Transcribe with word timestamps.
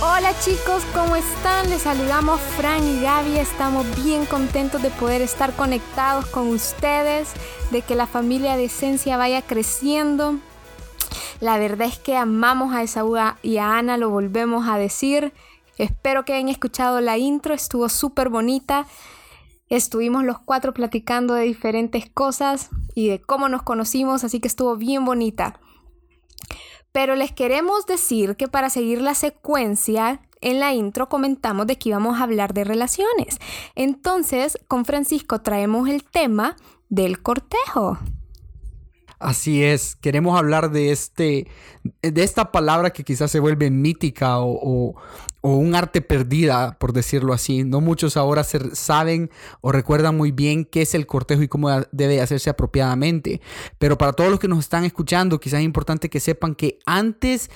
Hola 0.00 0.32
chicos, 0.38 0.84
¿cómo 0.94 1.16
están? 1.16 1.68
Les 1.70 1.82
saludamos 1.82 2.40
Fran 2.40 2.86
y 2.86 3.00
Gaby. 3.00 3.36
Estamos 3.36 3.84
bien 4.04 4.26
contentos 4.26 4.80
de 4.80 4.90
poder 4.90 5.22
estar 5.22 5.52
conectados 5.54 6.26
con 6.26 6.46
ustedes, 6.50 7.32
de 7.72 7.82
que 7.82 7.96
la 7.96 8.06
familia 8.06 8.56
de 8.56 8.66
Esencia 8.66 9.16
vaya 9.16 9.42
creciendo. 9.42 10.36
La 11.40 11.58
verdad 11.58 11.88
es 11.88 11.98
que 11.98 12.16
amamos 12.16 12.72
a 12.74 12.84
Esaú 12.84 13.16
y 13.42 13.56
a 13.56 13.76
Ana, 13.76 13.96
lo 13.96 14.08
volvemos 14.08 14.68
a 14.68 14.78
decir. 14.78 15.32
Espero 15.78 16.24
que 16.24 16.34
hayan 16.34 16.48
escuchado 16.48 17.00
la 17.00 17.18
intro, 17.18 17.52
estuvo 17.52 17.88
súper 17.88 18.28
bonita. 18.28 18.86
Estuvimos 19.68 20.22
los 20.22 20.38
cuatro 20.38 20.74
platicando 20.74 21.34
de 21.34 21.42
diferentes 21.42 22.08
cosas 22.08 22.70
y 22.94 23.08
de 23.08 23.20
cómo 23.20 23.48
nos 23.48 23.62
conocimos, 23.62 24.22
así 24.22 24.38
que 24.38 24.46
estuvo 24.46 24.76
bien 24.76 25.04
bonita. 25.04 25.58
Pero 26.92 27.14
les 27.14 27.32
queremos 27.32 27.86
decir 27.86 28.36
que 28.36 28.48
para 28.48 28.70
seguir 28.70 29.02
la 29.02 29.14
secuencia, 29.14 30.20
en 30.40 30.60
la 30.60 30.72
intro 30.72 31.08
comentamos 31.08 31.66
de 31.66 31.76
que 31.78 31.90
íbamos 31.90 32.18
a 32.18 32.22
hablar 32.22 32.54
de 32.54 32.64
relaciones. 32.64 33.38
Entonces, 33.74 34.58
con 34.68 34.84
Francisco 34.84 35.40
traemos 35.40 35.88
el 35.88 36.04
tema 36.04 36.56
del 36.88 37.22
cortejo. 37.22 37.98
Así 39.18 39.64
es, 39.64 39.96
queremos 39.96 40.38
hablar 40.38 40.70
de 40.70 40.92
este, 40.92 41.48
de 42.02 42.22
esta 42.22 42.52
palabra 42.52 42.90
que 42.90 43.02
quizás 43.02 43.32
se 43.32 43.40
vuelve 43.40 43.68
mítica 43.68 44.38
o, 44.38 44.94
un 45.40 45.74
arte 45.74 46.00
perdida, 46.00 46.76
por 46.78 46.92
decirlo 46.92 47.32
así. 47.32 47.64
No 47.64 47.80
muchos 47.80 48.16
ahora 48.16 48.44
saben 48.44 49.30
o 49.60 49.72
recuerdan 49.72 50.16
muy 50.16 50.32
bien 50.32 50.64
qué 50.64 50.82
es 50.82 50.94
el 50.94 51.06
cortejo 51.06 51.42
y 51.42 51.48
cómo 51.48 51.70
debe 51.92 52.20
hacerse 52.20 52.50
apropiadamente. 52.50 53.40
Pero 53.78 53.98
para 53.98 54.12
todos 54.12 54.30
los 54.30 54.40
que 54.40 54.48
nos 54.48 54.60
están 54.60 54.84
escuchando, 54.84 55.40
quizás 55.40 55.60
es 55.60 55.64
importante 55.64 56.10
que 56.10 56.20
sepan 56.20 56.54
que 56.54 56.78
antes 56.86 57.50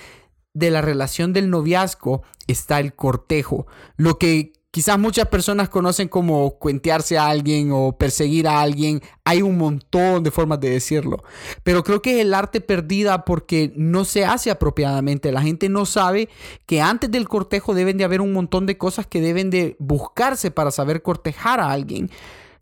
de 0.54 0.70
la 0.70 0.82
relación 0.82 1.32
del 1.32 1.50
noviazgo 1.50 2.22
está 2.46 2.78
el 2.78 2.94
cortejo, 2.94 3.66
lo 3.96 4.18
que 4.18 4.52
Quizás 4.72 4.98
muchas 4.98 5.28
personas 5.28 5.68
conocen 5.68 6.08
como 6.08 6.52
cuentearse 6.52 7.18
a 7.18 7.26
alguien 7.26 7.72
o 7.72 7.92
perseguir 7.92 8.48
a 8.48 8.62
alguien. 8.62 9.02
Hay 9.22 9.42
un 9.42 9.58
montón 9.58 10.22
de 10.22 10.30
formas 10.30 10.60
de 10.60 10.70
decirlo. 10.70 11.22
Pero 11.62 11.84
creo 11.84 12.00
que 12.00 12.14
es 12.14 12.20
el 12.22 12.32
arte 12.32 12.62
perdida 12.62 13.26
porque 13.26 13.74
no 13.76 14.06
se 14.06 14.24
hace 14.24 14.50
apropiadamente. 14.50 15.30
La 15.30 15.42
gente 15.42 15.68
no 15.68 15.84
sabe 15.84 16.30
que 16.64 16.80
antes 16.80 17.10
del 17.10 17.28
cortejo 17.28 17.74
deben 17.74 17.98
de 17.98 18.04
haber 18.04 18.22
un 18.22 18.32
montón 18.32 18.64
de 18.64 18.78
cosas 18.78 19.06
que 19.06 19.20
deben 19.20 19.50
de 19.50 19.76
buscarse 19.78 20.50
para 20.50 20.70
saber 20.70 21.02
cortejar 21.02 21.60
a 21.60 21.70
alguien. 21.70 22.10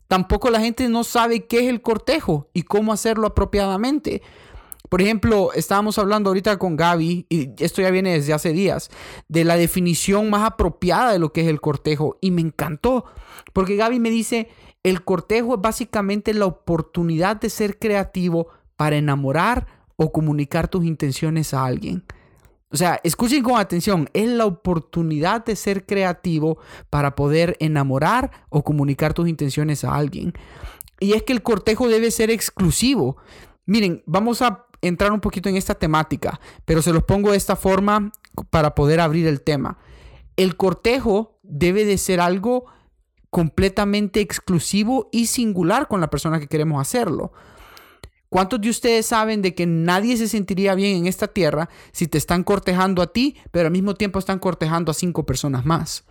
Tampoco 0.09 0.49
la 0.49 0.59
gente 0.59 0.89
no 0.89 1.05
sabe 1.05 1.45
qué 1.45 1.59
es 1.59 1.69
el 1.69 1.81
cortejo 1.81 2.49
y 2.53 2.63
cómo 2.63 2.91
hacerlo 2.91 3.27
apropiadamente. 3.27 4.21
Por 4.91 5.01
ejemplo, 5.01 5.53
estábamos 5.53 5.97
hablando 5.99 6.29
ahorita 6.29 6.59
con 6.59 6.75
Gaby, 6.75 7.25
y 7.29 7.51
esto 7.63 7.81
ya 7.81 7.91
viene 7.91 8.11
desde 8.11 8.33
hace 8.33 8.51
días, 8.51 8.89
de 9.29 9.45
la 9.45 9.55
definición 9.55 10.29
más 10.29 10.43
apropiada 10.43 11.13
de 11.13 11.17
lo 11.17 11.31
que 11.31 11.39
es 11.39 11.47
el 11.47 11.61
cortejo. 11.61 12.17
Y 12.19 12.31
me 12.31 12.41
encantó, 12.41 13.05
porque 13.53 13.77
Gaby 13.77 14.01
me 14.01 14.09
dice, 14.09 14.49
el 14.83 15.05
cortejo 15.05 15.55
es 15.55 15.61
básicamente 15.61 16.33
la 16.33 16.45
oportunidad 16.45 17.37
de 17.37 17.49
ser 17.49 17.79
creativo 17.79 18.49
para 18.75 18.97
enamorar 18.97 19.65
o 19.95 20.11
comunicar 20.11 20.67
tus 20.67 20.83
intenciones 20.83 21.53
a 21.53 21.63
alguien. 21.63 22.03
O 22.69 22.75
sea, 22.75 22.99
escuchen 23.05 23.43
con 23.43 23.61
atención, 23.61 24.09
es 24.11 24.27
la 24.27 24.45
oportunidad 24.45 25.45
de 25.45 25.55
ser 25.55 25.85
creativo 25.85 26.57
para 26.89 27.15
poder 27.15 27.55
enamorar 27.61 28.31
o 28.49 28.61
comunicar 28.65 29.13
tus 29.13 29.29
intenciones 29.29 29.85
a 29.85 29.95
alguien. 29.95 30.33
Y 30.99 31.13
es 31.13 31.23
que 31.23 31.31
el 31.31 31.43
cortejo 31.43 31.87
debe 31.87 32.11
ser 32.11 32.29
exclusivo. 32.29 33.15
Miren, 33.65 34.03
vamos 34.05 34.41
a 34.41 34.65
entrar 34.81 35.11
un 35.11 35.19
poquito 35.19 35.49
en 35.49 35.57
esta 35.57 35.75
temática, 35.75 36.39
pero 36.65 36.81
se 36.81 36.93
los 36.93 37.03
pongo 37.03 37.31
de 37.31 37.37
esta 37.37 37.55
forma 37.55 38.11
para 38.49 38.75
poder 38.75 38.99
abrir 38.99 39.27
el 39.27 39.41
tema. 39.41 39.77
El 40.37 40.55
cortejo 40.57 41.39
debe 41.43 41.85
de 41.85 41.97
ser 41.97 42.19
algo 42.19 42.65
completamente 43.29 44.19
exclusivo 44.19 45.09
y 45.11 45.27
singular 45.27 45.87
con 45.87 46.01
la 46.01 46.09
persona 46.09 46.39
que 46.39 46.47
queremos 46.47 46.81
hacerlo. 46.81 47.31
¿Cuántos 48.29 48.61
de 48.61 48.69
ustedes 48.69 49.05
saben 49.05 49.41
de 49.41 49.53
que 49.55 49.65
nadie 49.65 50.15
se 50.15 50.29
sentiría 50.29 50.73
bien 50.73 50.97
en 50.97 51.07
esta 51.07 51.27
tierra 51.27 51.69
si 51.91 52.07
te 52.07 52.17
están 52.17 52.43
cortejando 52.43 53.01
a 53.01 53.11
ti, 53.11 53.35
pero 53.51 53.67
al 53.67 53.73
mismo 53.73 53.95
tiempo 53.95 54.19
están 54.19 54.39
cortejando 54.39 54.91
a 54.91 54.93
cinco 54.93 55.25
personas 55.25 55.65
más? 55.65 56.05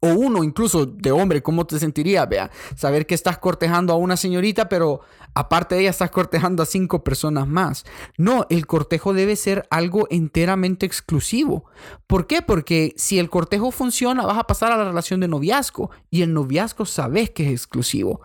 O 0.00 0.08
uno 0.08 0.44
incluso 0.44 0.86
de 0.86 1.10
hombre, 1.12 1.42
¿cómo 1.42 1.66
te 1.66 1.78
sentirías? 1.78 2.28
Vea, 2.28 2.50
saber 2.74 3.06
que 3.06 3.14
estás 3.14 3.38
cortejando 3.38 3.92
a 3.92 3.96
una 3.96 4.16
señorita, 4.16 4.68
pero 4.68 5.00
aparte 5.34 5.74
de 5.74 5.82
ella 5.82 5.90
estás 5.90 6.10
cortejando 6.10 6.62
a 6.62 6.66
cinco 6.66 7.02
personas 7.04 7.46
más. 7.46 7.84
No, 8.18 8.46
el 8.50 8.66
cortejo 8.66 9.12
debe 9.12 9.36
ser 9.36 9.66
algo 9.70 10.06
enteramente 10.10 10.86
exclusivo. 10.86 11.64
¿Por 12.06 12.26
qué? 12.26 12.42
Porque 12.42 12.94
si 12.96 13.18
el 13.18 13.30
cortejo 13.30 13.70
funciona, 13.70 14.26
vas 14.26 14.38
a 14.38 14.44
pasar 14.46 14.72
a 14.72 14.76
la 14.76 14.84
relación 14.84 15.20
de 15.20 15.28
noviazgo 15.28 15.90
y 16.10 16.22
el 16.22 16.32
noviazgo 16.32 16.84
sabes 16.86 17.30
que 17.30 17.46
es 17.46 17.52
exclusivo. 17.52 18.20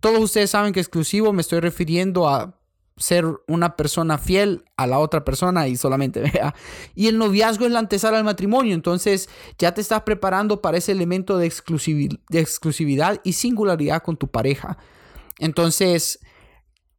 Todos 0.00 0.20
ustedes 0.20 0.50
saben 0.50 0.72
que 0.72 0.80
exclusivo 0.80 1.32
me 1.32 1.40
estoy 1.40 1.60
refiriendo 1.60 2.28
a 2.28 2.58
ser 2.96 3.26
una 3.48 3.76
persona 3.76 4.18
fiel 4.18 4.64
a 4.76 4.86
la 4.86 4.98
otra 4.98 5.24
persona 5.24 5.68
y 5.68 5.76
solamente 5.76 6.20
vea. 6.32 6.54
Y 6.94 7.08
el 7.08 7.18
noviazgo 7.18 7.66
es 7.66 7.72
la 7.72 7.80
antesala 7.80 8.18
al 8.18 8.24
matrimonio, 8.24 8.74
entonces 8.74 9.28
ya 9.58 9.74
te 9.74 9.80
estás 9.80 10.02
preparando 10.02 10.62
para 10.62 10.78
ese 10.78 10.92
elemento 10.92 11.38
de, 11.38 11.52
de 12.28 12.40
exclusividad 12.40 13.20
y 13.24 13.32
singularidad 13.32 14.02
con 14.02 14.16
tu 14.16 14.28
pareja. 14.28 14.78
Entonces, 15.38 16.20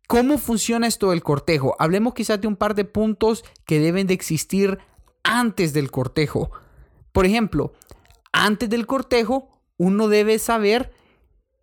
¿cómo 0.07 0.37
funciona 0.37 0.87
esto 0.87 1.11
del 1.11 1.23
cortejo? 1.23 1.75
Hablemos 1.79 2.13
quizás 2.13 2.41
de 2.41 2.47
un 2.47 2.55
par 2.55 2.75
de 2.75 2.85
puntos 2.85 3.43
que 3.65 3.79
deben 3.79 4.07
de 4.07 4.13
existir 4.13 4.79
antes 5.23 5.73
del 5.73 5.91
cortejo. 5.91 6.51
Por 7.11 7.25
ejemplo, 7.25 7.73
antes 8.33 8.69
del 8.69 8.85
cortejo, 8.85 9.49
uno 9.77 10.07
debe 10.09 10.39
saber 10.39 10.91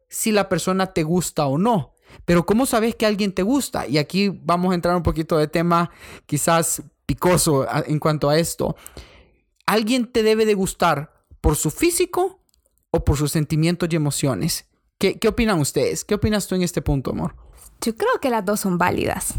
si 0.09 0.33
la 0.33 0.49
persona 0.49 0.93
te 0.93 1.03
gusta 1.03 1.47
o 1.47 1.59
no. 1.59 1.95
Pero 2.25 2.47
¿cómo 2.47 2.67
sabes 2.67 2.95
que 2.95 3.07
alguien 3.07 3.33
te 3.33 3.43
gusta? 3.43 3.87
Y 3.87 3.99
aquí 3.99 4.29
vamos 4.29 4.73
a 4.73 4.75
entrar 4.75 4.97
un 4.97 5.03
poquito 5.03 5.37
de 5.39 5.49
tema 5.49 5.91
quizás 6.27 6.83
picoso 7.07 7.67
en 7.87 7.99
cuanto 7.99 8.29
a 8.31 8.39
esto. 8.39 8.77
¿Alguien 9.67 10.11
te 10.11 10.23
debe 10.23 10.47
de 10.47 10.55
gustar 10.55 11.13
por 11.41 11.57
su 11.57 11.71
físico 11.71 12.41
o 12.91 13.05
por 13.05 13.17
sus 13.17 13.33
sentimientos 13.33 13.89
y 13.91 13.97
emociones? 13.97 14.67
¿Qué, 14.99 15.19
¿Qué 15.19 15.29
opinan 15.29 15.59
ustedes? 15.59 16.05
¿Qué 16.05 16.15
opinas 16.15 16.47
tú 16.47 16.55
en 16.55 16.63
este 16.63 16.83
punto, 16.83 17.11
amor? 17.11 17.35
Yo 17.81 17.97
creo 17.97 18.21
que 18.21 18.31
las 18.31 18.45
dos 18.45 18.61
son 18.61 18.79
válidas. 18.79 19.35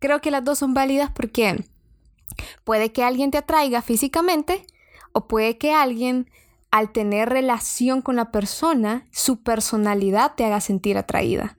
Creo 0.00 0.20
que 0.20 0.32
las 0.32 0.44
dos 0.44 0.58
son 0.58 0.74
válidas 0.74 1.10
porque 1.14 1.64
puede 2.64 2.92
que 2.92 3.04
alguien 3.04 3.30
te 3.30 3.38
atraiga 3.38 3.82
físicamente 3.82 4.66
o 5.12 5.28
puede 5.28 5.58
que 5.58 5.72
alguien 5.72 6.28
al 6.72 6.90
tener 6.90 7.28
relación 7.28 8.00
con 8.00 8.16
la 8.16 8.32
persona, 8.32 9.06
su 9.12 9.42
personalidad 9.42 10.34
te 10.34 10.44
haga 10.44 10.60
sentir 10.60 10.96
atraída 10.96 11.58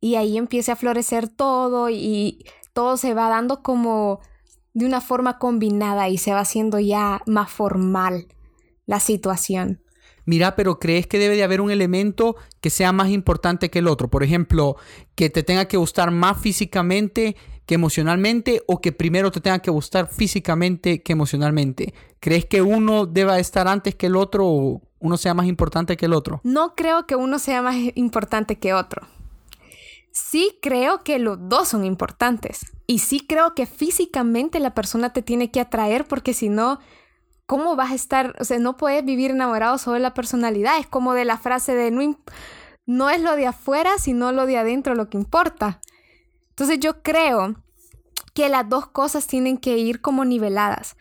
y 0.00 0.14
ahí 0.14 0.38
empieza 0.38 0.72
a 0.72 0.76
florecer 0.76 1.28
todo 1.28 1.90
y 1.90 2.46
todo 2.72 2.96
se 2.96 3.14
va 3.14 3.28
dando 3.28 3.62
como 3.62 4.20
de 4.72 4.86
una 4.86 5.00
forma 5.00 5.38
combinada 5.38 6.08
y 6.08 6.18
se 6.18 6.32
va 6.32 6.40
haciendo 6.40 6.78
ya 6.78 7.20
más 7.26 7.50
formal 7.50 8.28
la 8.86 9.00
situación. 9.00 9.82
Mira, 10.24 10.54
pero 10.54 10.78
¿crees 10.78 11.06
que 11.06 11.18
debe 11.18 11.36
de 11.36 11.42
haber 11.42 11.60
un 11.60 11.70
elemento 11.70 12.36
que 12.60 12.70
sea 12.70 12.92
más 12.92 13.08
importante 13.08 13.70
que 13.70 13.80
el 13.80 13.88
otro? 13.88 14.08
Por 14.08 14.22
ejemplo, 14.22 14.76
que 15.14 15.28
te 15.28 15.42
tenga 15.42 15.66
que 15.66 15.76
gustar 15.76 16.10
más 16.10 16.40
físicamente 16.40 17.36
que 17.66 17.74
emocionalmente 17.74 18.62
o 18.66 18.80
que 18.80 18.92
primero 18.92 19.30
te 19.30 19.40
tenga 19.40 19.60
que 19.60 19.70
gustar 19.70 20.08
físicamente 20.08 21.02
que 21.02 21.12
emocionalmente. 21.12 21.94
¿Crees 22.20 22.44
que 22.44 22.62
uno 22.62 23.06
deba 23.06 23.38
estar 23.38 23.66
antes 23.66 23.94
que 23.94 24.06
el 24.06 24.16
otro 24.16 24.46
o 24.46 24.82
uno 24.98 25.16
sea 25.16 25.34
más 25.34 25.46
importante 25.46 25.96
que 25.96 26.06
el 26.06 26.12
otro? 26.12 26.40
No 26.44 26.74
creo 26.74 27.06
que 27.06 27.16
uno 27.16 27.38
sea 27.38 27.62
más 27.62 27.76
importante 27.94 28.58
que 28.58 28.74
otro 28.74 29.02
sí 30.12 30.58
creo 30.62 31.02
que 31.02 31.18
los 31.18 31.38
dos 31.48 31.68
son 31.68 31.84
importantes. 31.84 32.60
Y 32.86 32.98
sí 32.98 33.20
creo 33.20 33.54
que 33.54 33.66
físicamente 33.66 34.60
la 34.60 34.74
persona 34.74 35.12
te 35.12 35.22
tiene 35.22 35.50
que 35.50 35.60
atraer 35.60 36.06
porque 36.06 36.34
si 36.34 36.48
no, 36.48 36.80
¿cómo 37.46 37.76
vas 37.76 37.92
a 37.92 37.94
estar? 37.94 38.36
O 38.40 38.44
sea, 38.44 38.58
no 38.58 38.76
puedes 38.76 39.04
vivir 39.04 39.30
enamorado 39.30 39.78
solo 39.78 39.94
de 39.94 40.00
la 40.00 40.14
personalidad. 40.14 40.78
Es 40.78 40.86
como 40.86 41.14
de 41.14 41.24
la 41.24 41.38
frase 41.38 41.74
de 41.74 41.90
no, 41.90 42.18
no 42.86 43.10
es 43.10 43.20
lo 43.20 43.36
de 43.36 43.46
afuera, 43.46 43.98
sino 43.98 44.32
lo 44.32 44.46
de 44.46 44.58
adentro 44.58 44.94
lo 44.94 45.08
que 45.08 45.18
importa. 45.18 45.80
Entonces 46.50 46.80
yo 46.80 47.02
creo 47.02 47.56
que 48.34 48.48
las 48.48 48.68
dos 48.68 48.86
cosas 48.86 49.26
tienen 49.26 49.58
que 49.58 49.78
ir 49.78 50.00
como 50.00 50.24
niveladas. 50.24 50.96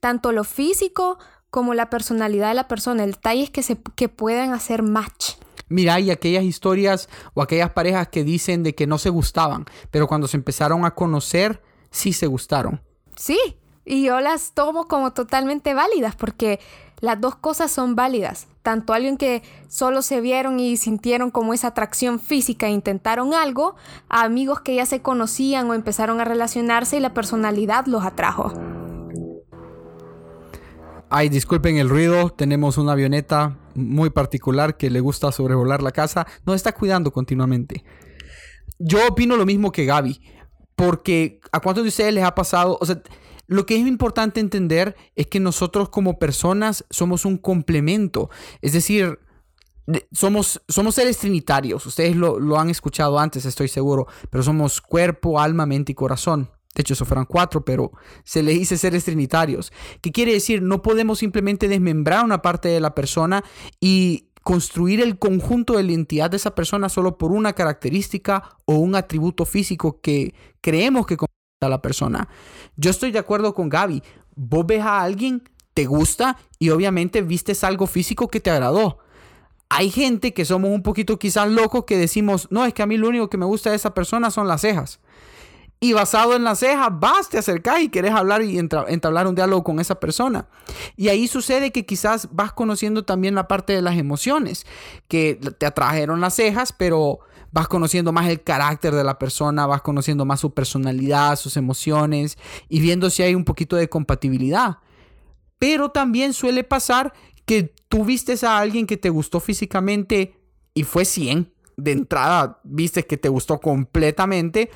Tanto 0.00 0.32
lo 0.32 0.44
físico 0.44 1.18
como 1.50 1.74
la 1.74 1.90
personalidad 1.90 2.48
de 2.48 2.54
la 2.54 2.68
persona. 2.68 3.04
El 3.04 3.12
detalle 3.12 3.44
es 3.44 3.50
que, 3.50 3.62
se, 3.62 3.78
que 3.96 4.08
puedan 4.08 4.52
hacer 4.52 4.82
match. 4.82 5.34
Mira, 5.68 5.94
hay 5.94 6.10
aquellas 6.10 6.44
historias 6.44 7.08
o 7.34 7.42
aquellas 7.42 7.70
parejas 7.70 8.08
que 8.08 8.24
dicen 8.24 8.62
de 8.62 8.74
que 8.74 8.86
no 8.86 8.98
se 8.98 9.10
gustaban, 9.10 9.64
pero 9.90 10.06
cuando 10.06 10.28
se 10.28 10.36
empezaron 10.36 10.84
a 10.84 10.94
conocer, 10.94 11.62
sí 11.90 12.12
se 12.12 12.26
gustaron. 12.26 12.82
Sí, 13.16 13.38
y 13.84 14.04
yo 14.04 14.20
las 14.20 14.52
tomo 14.52 14.86
como 14.86 15.12
totalmente 15.12 15.74
válidas 15.74 16.16
porque 16.16 16.60
las 17.00 17.20
dos 17.20 17.36
cosas 17.36 17.70
son 17.70 17.94
válidas. 17.94 18.48
Tanto 18.62 18.94
alguien 18.94 19.18
que 19.18 19.42
solo 19.68 20.00
se 20.00 20.20
vieron 20.22 20.58
y 20.58 20.78
sintieron 20.78 21.30
como 21.30 21.52
esa 21.52 21.68
atracción 21.68 22.18
física 22.18 22.66
e 22.66 22.70
intentaron 22.70 23.34
algo, 23.34 23.76
a 24.08 24.22
amigos 24.22 24.60
que 24.60 24.74
ya 24.74 24.86
se 24.86 25.02
conocían 25.02 25.68
o 25.68 25.74
empezaron 25.74 26.20
a 26.20 26.24
relacionarse 26.24 26.96
y 26.96 27.00
la 27.00 27.12
personalidad 27.12 27.86
los 27.86 28.04
atrajo. 28.04 28.52
Ay, 31.10 31.28
disculpen 31.28 31.76
el 31.76 31.90
ruido, 31.90 32.30
tenemos 32.30 32.78
una 32.78 32.92
avioneta 32.92 33.58
muy 33.74 34.10
particular 34.10 34.76
que 34.76 34.90
le 34.90 35.00
gusta 35.00 35.32
sobrevolar 35.32 35.82
la 35.82 35.92
casa, 35.92 36.26
nos 36.44 36.56
está 36.56 36.72
cuidando 36.72 37.12
continuamente. 37.12 37.84
Yo 38.78 39.06
opino 39.08 39.36
lo 39.36 39.46
mismo 39.46 39.72
que 39.72 39.84
Gaby, 39.84 40.20
porque 40.76 41.40
a 41.52 41.60
cuántos 41.60 41.84
de 41.84 41.88
ustedes 41.88 42.14
les 42.14 42.24
ha 42.24 42.34
pasado, 42.34 42.78
o 42.80 42.86
sea, 42.86 43.00
lo 43.46 43.66
que 43.66 43.76
es 43.76 43.86
importante 43.86 44.40
entender 44.40 44.96
es 45.14 45.26
que 45.26 45.40
nosotros 45.40 45.88
como 45.90 46.18
personas 46.18 46.84
somos 46.90 47.24
un 47.24 47.36
complemento, 47.36 48.30
es 48.62 48.72
decir, 48.72 49.18
somos, 50.12 50.62
somos 50.68 50.94
seres 50.94 51.18
trinitarios, 51.18 51.84
ustedes 51.84 52.16
lo, 52.16 52.40
lo 52.40 52.58
han 52.58 52.70
escuchado 52.70 53.18
antes, 53.18 53.44
estoy 53.44 53.68
seguro, 53.68 54.06
pero 54.30 54.42
somos 54.42 54.80
cuerpo, 54.80 55.38
alma, 55.38 55.66
mente 55.66 55.92
y 55.92 55.94
corazón. 55.94 56.50
De 56.74 56.80
hecho, 56.80 56.94
eso 56.94 57.04
fueron 57.04 57.24
cuatro, 57.26 57.64
pero 57.64 57.92
se 58.24 58.42
le 58.42 58.52
dice 58.52 58.76
seres 58.76 59.04
trinitarios. 59.04 59.72
¿Qué 60.00 60.10
quiere 60.10 60.32
decir? 60.32 60.62
No 60.62 60.82
podemos 60.82 61.20
simplemente 61.20 61.68
desmembrar 61.68 62.24
una 62.24 62.42
parte 62.42 62.68
de 62.68 62.80
la 62.80 62.94
persona 62.94 63.44
y 63.80 64.28
construir 64.42 65.00
el 65.00 65.18
conjunto 65.18 65.74
de 65.76 65.84
la 65.84 65.92
identidad 65.92 66.30
de 66.30 66.36
esa 66.36 66.54
persona 66.54 66.88
solo 66.88 67.16
por 67.16 67.32
una 67.32 67.54
característica 67.54 68.56
o 68.66 68.74
un 68.74 68.94
atributo 68.94 69.46
físico 69.46 70.00
que 70.00 70.34
creemos 70.60 71.06
que 71.06 71.16
a 71.60 71.68
la 71.68 71.82
persona. 71.82 72.28
Yo 72.76 72.90
estoy 72.90 73.10
de 73.10 73.18
acuerdo 73.18 73.54
con 73.54 73.68
Gaby. 73.68 74.02
Vos 74.36 74.66
ves 74.66 74.82
a 74.82 75.00
alguien, 75.00 75.48
te 75.72 75.86
gusta 75.86 76.36
y 76.58 76.70
obviamente 76.70 77.22
vistes 77.22 77.64
algo 77.64 77.86
físico 77.86 78.28
que 78.28 78.40
te 78.40 78.50
agradó. 78.50 78.98
Hay 79.70 79.90
gente 79.90 80.34
que 80.34 80.44
somos 80.44 80.70
un 80.70 80.82
poquito 80.82 81.18
quizás 81.18 81.48
locos 81.48 81.84
que 81.84 81.96
decimos, 81.96 82.48
no, 82.50 82.64
es 82.64 82.74
que 82.74 82.82
a 82.82 82.86
mí 82.86 82.96
lo 82.96 83.08
único 83.08 83.30
que 83.30 83.38
me 83.38 83.46
gusta 83.46 83.70
de 83.70 83.76
esa 83.76 83.94
persona 83.94 84.30
son 84.30 84.46
las 84.46 84.60
cejas. 84.60 85.00
Y 85.84 85.92
basado 85.92 86.34
en 86.34 86.44
las 86.44 86.60
cejas, 86.60 86.88
vas, 86.98 87.28
te 87.28 87.36
acercás 87.36 87.82
y 87.82 87.90
querés 87.90 88.12
hablar 88.12 88.40
y 88.40 88.58
entablar 88.58 89.26
un 89.26 89.34
diálogo 89.34 89.64
con 89.64 89.80
esa 89.80 90.00
persona. 90.00 90.48
Y 90.96 91.08
ahí 91.08 91.28
sucede 91.28 91.72
que 91.72 91.84
quizás 91.84 92.26
vas 92.32 92.54
conociendo 92.54 93.04
también 93.04 93.34
la 93.34 93.48
parte 93.48 93.74
de 93.74 93.82
las 93.82 93.98
emociones, 93.98 94.64
que 95.08 95.38
te 95.58 95.66
atrajeron 95.66 96.22
las 96.22 96.36
cejas, 96.36 96.72
pero 96.72 97.18
vas 97.52 97.68
conociendo 97.68 98.12
más 98.12 98.30
el 98.30 98.42
carácter 98.42 98.94
de 98.94 99.04
la 99.04 99.18
persona, 99.18 99.66
vas 99.66 99.82
conociendo 99.82 100.24
más 100.24 100.40
su 100.40 100.54
personalidad, 100.54 101.36
sus 101.36 101.58
emociones 101.58 102.38
y 102.70 102.80
viendo 102.80 103.10
si 103.10 103.22
hay 103.22 103.34
un 103.34 103.44
poquito 103.44 103.76
de 103.76 103.90
compatibilidad. 103.90 104.78
Pero 105.58 105.90
también 105.90 106.32
suele 106.32 106.64
pasar 106.64 107.12
que 107.44 107.74
tú 107.90 108.06
vistes 108.06 108.42
a 108.42 108.58
alguien 108.58 108.86
que 108.86 108.96
te 108.96 109.10
gustó 109.10 109.38
físicamente 109.38 110.40
y 110.72 110.84
fue 110.84 111.04
100. 111.04 111.52
De 111.76 111.92
entrada, 111.92 112.60
viste 112.62 113.04
que 113.04 113.18
te 113.18 113.28
gustó 113.28 113.60
completamente 113.60 114.70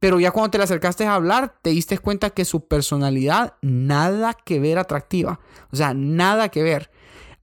pero 0.00 0.20
ya 0.20 0.30
cuando 0.30 0.50
te 0.50 0.58
le 0.58 0.64
acercaste 0.64 1.06
a 1.06 1.14
hablar, 1.14 1.56
te 1.62 1.70
diste 1.70 1.98
cuenta 1.98 2.30
que 2.30 2.44
su 2.44 2.66
personalidad 2.66 3.54
nada 3.62 4.34
que 4.34 4.60
ver 4.60 4.78
atractiva. 4.78 5.40
O 5.72 5.76
sea, 5.76 5.94
nada 5.94 6.48
que 6.48 6.62
ver. 6.62 6.90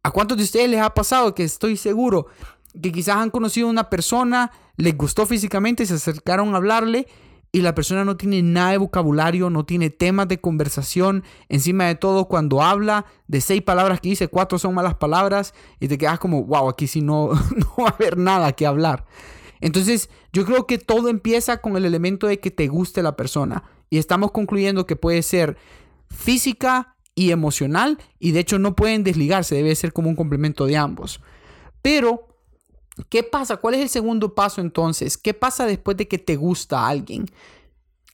¿A 0.04 0.12
cuántos 0.12 0.38
de 0.38 0.44
ustedes 0.44 0.70
les 0.70 0.82
ha 0.82 0.94
pasado 0.94 1.34
que 1.34 1.44
estoy 1.44 1.78
seguro 1.78 2.28
que 2.82 2.92
quizás 2.92 3.18
han 3.18 3.30
conocido 3.30 3.68
a 3.68 3.72
una 3.72 3.90
persona, 3.90 4.52
les 4.78 4.96
gustó 4.96 5.26
físicamente, 5.26 5.86
se 5.86 5.96
acercaron 5.96 6.54
a 6.54 6.58
hablarle 6.58 7.08
y 7.52 7.62
la 7.62 7.74
persona 7.74 8.04
no 8.04 8.18
tiene 8.18 8.42
nada 8.42 8.72
de 8.72 8.78
vocabulario, 8.78 9.50
no 9.50 9.66
tiene 9.66 9.90
temas 9.90 10.28
de 10.28 10.42
conversación. 10.42 11.24
Encima 11.48 11.86
de 11.86 11.96
todo, 11.96 12.26
cuando 12.26 12.62
habla 12.62 13.06
de 13.28 13.40
seis 13.40 13.62
palabras 13.62 14.02
que 14.02 14.10
dice, 14.10 14.28
cuatro 14.28 14.60
son 14.60 14.74
malas 14.74 14.96
palabras 14.96 15.54
y 15.80 15.88
te 15.88 15.98
quedas 15.98 16.20
como, 16.20 16.44
wow, 16.44 16.68
aquí 16.68 16.88
sí 16.88 17.02
no, 17.02 17.30
no 17.56 17.74
va 17.84 17.90
a 17.90 17.92
haber 17.92 18.18
nada 18.18 18.52
que 18.52 18.66
hablar. 18.66 19.06
Entonces, 19.62 20.10
yo 20.34 20.46
creo 20.46 20.68
que 20.68 20.78
todo 20.78 21.10
empieza 21.10 21.58
con 21.58 21.78
el 21.78 21.86
elemento 21.86 22.28
de 22.28 22.40
que 22.40 22.52
te 22.52 22.68
guste 22.68 23.02
la 23.04 23.16
persona. 23.16 23.64
Y 23.90 23.98
estamos 23.98 24.32
concluyendo 24.32 24.86
que 24.86 24.96
puede 24.96 25.22
ser 25.22 25.58
física 26.10 26.96
y 27.16 27.32
emocional. 27.32 27.98
Y 28.20 28.32
de 28.32 28.42
hecho 28.42 28.60
no 28.60 28.76
pueden 28.76 29.04
desligarse, 29.04 29.56
debe 29.56 29.76
ser 29.76 29.94
como 29.94 30.10
un 30.10 30.16
complemento 30.16 30.66
de 30.66 30.78
ambos. 30.78 31.22
Pero, 31.82 32.28
¿qué 33.10 33.24
pasa? 33.24 33.58
¿Cuál 33.58 33.76
es 33.76 33.82
el 33.82 33.90
segundo 33.90 34.36
paso 34.36 34.62
entonces? 34.62 35.18
¿Qué 35.18 35.34
pasa 35.34 35.66
después 35.66 35.98
de 35.98 36.08
que 36.08 36.18
te 36.18 36.36
gusta 36.36 36.88
alguien? 36.88 37.26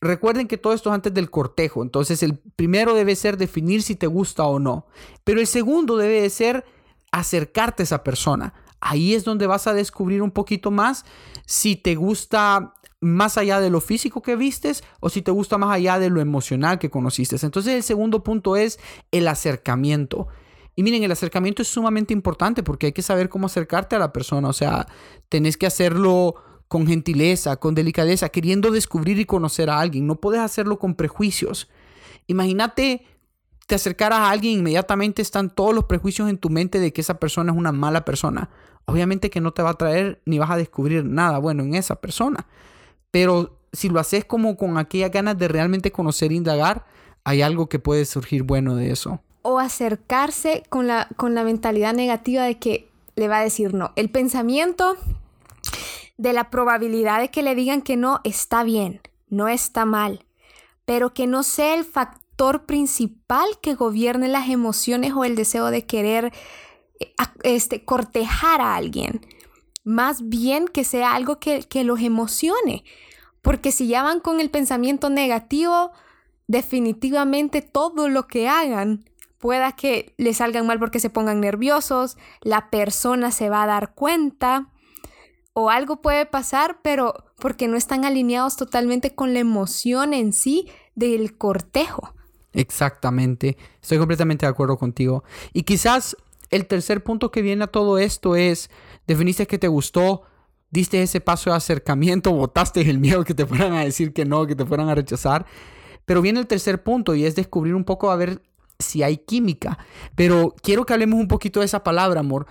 Recuerden 0.01 0.47
que 0.47 0.57
todo 0.57 0.73
esto 0.73 0.89
es 0.89 0.95
antes 0.95 1.13
del 1.13 1.29
cortejo. 1.29 1.83
Entonces, 1.83 2.23
el 2.23 2.37
primero 2.37 2.95
debe 2.95 3.15
ser 3.15 3.37
definir 3.37 3.83
si 3.83 3.95
te 3.95 4.07
gusta 4.07 4.45
o 4.45 4.59
no. 4.59 4.87
Pero 5.23 5.39
el 5.39 5.47
segundo 5.47 5.97
debe 5.97 6.21
de 6.21 6.29
ser 6.29 6.65
acercarte 7.11 7.83
a 7.83 7.85
esa 7.85 8.03
persona. 8.03 8.53
Ahí 8.81 9.13
es 9.13 9.24
donde 9.24 9.48
vas 9.48 9.68
a 9.68 9.74
descubrir 9.74 10.22
un 10.22 10.31
poquito 10.31 10.72
más 10.72 11.06
si 11.45 11.75
te 11.75 11.95
gusta 11.95 12.74
más 13.00 13.38
allá 13.38 13.60
de 13.60 13.69
lo 13.69 13.81
físico 13.81 14.22
que 14.22 14.36
vistes 14.36 14.83
o 15.00 15.10
si 15.10 15.22
te 15.22 15.31
gusta 15.31 15.57
más 15.57 15.74
allá 15.74 16.00
de 16.00 16.10
lo 16.10 16.22
emocional 16.22 16.80
que 16.80 16.89
conociste. 16.89 17.38
Entonces 17.42 17.75
el 17.75 17.83
segundo 17.83 18.24
punto 18.24 18.56
es 18.56 18.80
el 19.12 19.28
acercamiento. 19.28 20.28
Y 20.75 20.83
miren, 20.83 21.04
el 21.04 21.12
acercamiento 21.12 21.62
es 21.62 21.68
sumamente 21.68 22.13
importante 22.13 22.63
porque 22.63 22.88
hay 22.88 22.92
que 22.94 23.01
saber 23.01 23.30
cómo 23.30 23.48
acercarte 23.48 23.95
a 23.95 24.00
la 24.00 24.13
persona. 24.13 24.50
O 24.50 24.54
sea, 24.54 24.88
tenés 25.30 25.57
que 25.57 25.66
hacerlo 25.66 26.36
con 26.68 26.88
gentileza, 26.88 27.57
con 27.57 27.75
delicadeza, 27.75 28.30
queriendo 28.30 28.72
descubrir 28.72 29.19
y 29.19 29.25
conocer 29.25 29.69
a 29.69 29.80
alguien. 29.80 30.07
No 30.07 30.16
puedes 30.16 30.42
hacerlo 30.42 30.80
con 30.80 30.95
prejuicios. 30.95 31.69
Imagínate 32.28 33.06
te 33.71 33.75
acercaras 33.75 34.19
a 34.19 34.31
alguien, 34.31 34.59
inmediatamente 34.59 35.21
están 35.21 35.50
todos 35.50 35.73
los 35.73 35.85
prejuicios 35.85 36.29
en 36.29 36.38
tu 36.38 36.50
mente 36.50 36.79
de 36.79 36.91
que 36.91 37.00
esa 37.00 37.19
persona 37.19 37.53
es 37.53 37.57
una 37.57 37.71
mala 37.71 38.03
persona 38.03 38.50
obviamente 38.85 39.29
que 39.29 39.41
no 39.41 39.51
te 39.53 39.62
va 39.62 39.71
a 39.71 39.77
traer 39.77 40.21
ni 40.25 40.39
vas 40.39 40.51
a 40.51 40.57
descubrir 40.57 41.06
nada 41.06 41.38
bueno 41.39 41.63
en 41.63 41.75
esa 41.75 41.95
persona. 41.95 42.45
Pero 43.09 43.57
si 43.73 43.89
lo 43.89 44.00
haces 44.00 44.25
como 44.25 44.57
con 44.57 44.77
aquellas 44.77 45.12
ganas 45.12 45.38
de 45.38 45.47
realmente 45.47 45.91
conocer 45.91 46.31
e 46.31 46.35
indagar, 46.35 46.85
hay 47.23 47.41
algo 47.41 47.69
que 47.69 47.79
puede 47.79 48.06
surgir 48.06 48.44
bueno 48.44 48.75
de 48.75 48.91
eso. 48.91 49.21
O 49.44 49.59
acercarse 49.59 50.63
con 50.69 50.88
la, 50.88 51.07
con 51.15 51.35
la 51.35 51.44
mentalidad 51.44 51.94
negativa 51.94 52.44
de 52.44 52.57
que 52.57 52.89
le 53.15 53.27
va 53.27 53.39
a 53.39 53.44
decir 53.44 53.73
no. 53.73 53.91
El 53.95 54.09
pensamiento 54.09 54.97
de 56.18 56.33
la 56.33 56.50
probabilidad 56.50 57.19
de 57.19 57.29
que 57.29 57.44
le 57.44 57.56
digan 57.56 57.81
que 57.81 57.97
no 57.97 58.21
está 58.23 58.63
bien, 58.63 59.01
no 59.29 59.47
está 59.47 59.85
mal, 59.85 60.25
pero 60.85 61.13
que 61.13 61.27
no 61.27 61.44
sea 61.44 61.75
el 61.75 61.85
factor 61.85 62.20
principal 62.65 63.47
que 63.61 63.75
gobierne 63.75 64.27
las 64.27 64.49
emociones 64.49 65.13
o 65.13 65.23
el 65.23 65.35
deseo 65.35 65.67
de 65.67 65.85
querer 65.85 66.33
este, 67.43 67.85
cortejar 67.85 68.61
a 68.61 68.75
alguien. 68.75 69.25
Más 69.83 70.27
bien 70.27 70.67
que 70.67 70.83
sea 70.83 71.13
algo 71.13 71.39
que, 71.39 71.63
que 71.63 71.83
los 71.83 72.01
emocione. 72.01 72.83
Porque 73.41 73.71
si 73.71 73.88
ya 73.88 74.03
van 74.03 74.19
con 74.19 74.39
el 74.39 74.49
pensamiento 74.49 75.09
negativo, 75.09 75.91
definitivamente 76.47 77.61
todo 77.61 78.09
lo 78.09 78.27
que 78.27 78.47
hagan 78.47 79.05
pueda 79.39 79.71
que 79.71 80.13
les 80.17 80.37
salgan 80.37 80.68
mal 80.68 80.80
porque 80.80 80.99
se 80.99 81.09
pongan 81.09 81.42
nerviosos, 81.42 82.18
la 82.42 82.69
persona 82.69 83.31
se 83.31 83.49
va 83.49 83.63
a 83.63 83.68
dar 83.68 83.94
cuenta 83.95 84.69
o 85.54 85.69
algo 85.69 86.01
puede 86.01 86.25
pasar, 86.25 86.80
pero 86.81 87.25
porque 87.37 87.68
no 87.68 87.75
están 87.75 88.06
alineados 88.06 88.56
totalmente 88.56 89.16
con 89.16 89.33
la 89.33 89.39
emoción 89.39 90.13
en 90.13 90.31
sí 90.31 90.69
del 90.95 91.37
cortejo. 91.37 92.13
Exactamente, 92.53 93.57
estoy 93.81 93.97
completamente 93.97 94.45
de 94.45 94.49
acuerdo 94.49 94.77
contigo. 94.77 95.23
Y 95.53 95.63
quizás 95.63 96.17
el 96.49 96.67
tercer 96.67 97.03
punto 97.03 97.31
que 97.31 97.41
viene 97.41 97.63
a 97.63 97.67
todo 97.67 97.97
esto 97.97 98.35
es, 98.35 98.69
definiste 99.07 99.47
que 99.47 99.57
te 99.57 99.69
gustó, 99.69 100.23
diste 100.69 101.01
ese 101.01 101.21
paso 101.21 101.49
de 101.49 101.55
acercamiento, 101.55 102.31
botaste 102.33 102.81
el 102.81 102.99
miedo 102.99 103.23
que 103.23 103.33
te 103.33 103.45
fueran 103.45 103.73
a 103.73 103.85
decir 103.85 104.13
que 104.13 104.25
no, 104.25 104.45
que 104.45 104.55
te 104.55 104.65
fueran 104.65 104.89
a 104.89 104.95
rechazar. 104.95 105.45
Pero 106.05 106.21
viene 106.21 106.39
el 106.39 106.47
tercer 106.47 106.83
punto 106.83 107.15
y 107.15 107.25
es 107.25 107.35
descubrir 107.35 107.75
un 107.75 107.85
poco 107.85 108.11
a 108.11 108.15
ver 108.15 108.41
si 108.79 109.03
hay 109.03 109.17
química. 109.17 109.77
Pero 110.15 110.55
quiero 110.61 110.85
que 110.85 110.93
hablemos 110.93 111.19
un 111.19 111.27
poquito 111.27 111.59
de 111.59 111.67
esa 111.67 111.83
palabra, 111.83 112.19
amor. 112.19 112.47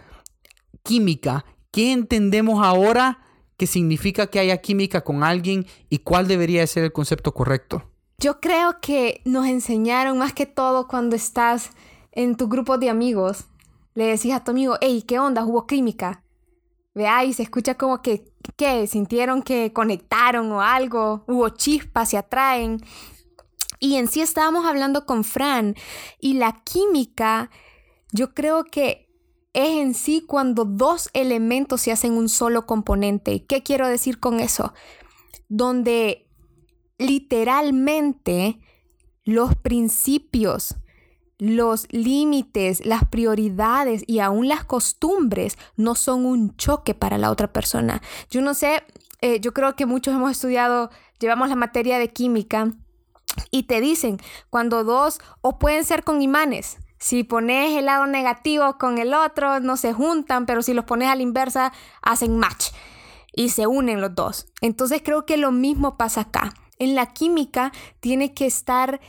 Química. 0.83 1.45
¿Qué 1.71 1.93
entendemos 1.93 2.65
ahora 2.65 3.19
que 3.57 3.67
significa 3.67 4.29
que 4.29 4.39
haya 4.39 4.57
química 4.59 5.03
con 5.03 5.23
alguien 5.23 5.67
y 5.91 5.99
cuál 5.99 6.27
debería 6.27 6.67
ser 6.67 6.85
el 6.85 6.93
concepto 6.93 7.35
correcto? 7.35 7.91
Yo 8.21 8.39
creo 8.39 8.81
que 8.83 9.23
nos 9.25 9.47
enseñaron 9.47 10.19
más 10.19 10.35
que 10.35 10.45
todo 10.45 10.87
cuando 10.87 11.17
estás 11.17 11.71
en 12.13 12.37
tu 12.37 12.49
grupo 12.49 12.77
de 12.77 12.91
amigos 12.91 13.47
le 13.95 14.05
decís 14.05 14.35
a 14.35 14.45
tu 14.45 14.51
amigo, 14.51 14.77
hey, 14.83 15.03
¿qué 15.09 15.19
onda? 15.19 15.45
Hubo 15.45 15.67
química. 15.67 16.23
Vea, 16.95 17.25
y 17.25 17.33
se 17.33 17.43
escucha 17.43 17.77
como 17.77 18.03
que, 18.03 18.31
¿qué? 18.57 18.87
Sintieron 18.87 19.43
que 19.43 19.73
conectaron 19.73 20.53
o 20.53 20.61
algo, 20.61 21.25
hubo 21.29 21.49
chispas, 21.49 22.11
se 22.11 22.19
atraen. 22.19 22.83
Y 23.79 23.97
en 23.97 24.07
sí 24.07 24.21
estábamos 24.21 24.67
hablando 24.67 25.07
con 25.07 25.25
Fran 25.25 25.75
y 26.21 26.35
la 26.35 26.61
química, 26.63 27.51
yo 28.13 28.35
creo 28.35 28.65
que 28.65 29.09
es 29.55 29.79
en 29.79 29.95
sí 29.95 30.25
cuando 30.27 30.67
dos 30.67 31.09
elementos 31.15 31.81
se 31.81 31.91
hacen 31.91 32.13
un 32.13 32.29
solo 32.29 32.67
componente. 32.67 33.47
¿Qué 33.47 33.63
quiero 33.63 33.89
decir 33.89 34.21
con 34.21 34.41
eso? 34.41 34.75
Donde 35.49 36.30
literalmente 37.01 38.61
los 39.25 39.57
principios 39.57 40.77
los 41.41 41.87
límites, 41.91 42.85
las 42.85 43.09
prioridades 43.09 44.05
y 44.07 44.19
aún 44.21 44.47
las 44.47 44.65
costumbres 44.65 45.57
no 45.75 45.95
son 45.95 46.27
un 46.27 46.55
choque 46.57 46.95
para 46.95 47.17
la 47.17 47.31
otra 47.31 47.51
persona. 47.51 48.03
Yo 48.31 48.43
no 48.43 48.53
sé, 48.53 48.85
eh, 49.23 49.41
yo 49.41 49.53
creo 49.53 49.75
que 49.75 49.87
muchos 49.87 50.15
hemos 50.15 50.31
estudiado, 50.31 50.91
llevamos 51.19 51.49
la 51.49 51.57
materia 51.57 51.99
de 51.99 52.11
química 52.11 52.71
y 53.51 53.63
te 53.63 53.81
dicen 53.81 54.19
cuando 54.51 54.85
dos 54.85 55.19
o 55.41 55.59
pueden 55.59 55.85
ser 55.85 56.05
con 56.05 56.21
imanes. 56.21 56.77
Si 56.99 57.25
pones 57.25 57.75
el 57.75 57.87
lado 57.87 58.05
negativo 58.05 58.77
con 58.77 58.99
el 58.99 59.15
otro, 59.15 59.61
no 59.61 59.79
se 59.79 59.95
juntan, 59.95 60.45
pero 60.45 60.61
si 60.61 60.75
los 60.75 60.85
pones 60.85 61.09
a 61.09 61.17
la 61.17 61.23
inversa, 61.23 61.73
hacen 62.03 62.39
match 62.39 62.67
y 63.33 63.49
se 63.49 63.67
unen 63.67 64.03
los 64.03 64.15
dos. 64.15 64.53
Entonces 64.61 65.01
creo 65.03 65.25
que 65.25 65.39
lo 65.39 65.53
mismo 65.53 65.97
pasa 65.97 66.23
acá. 66.23 66.53
En 66.81 66.97
la 66.97 67.07
química 67.07 67.71
tiene 68.01 68.35
que 68.35 68.47
estar 68.47 69.01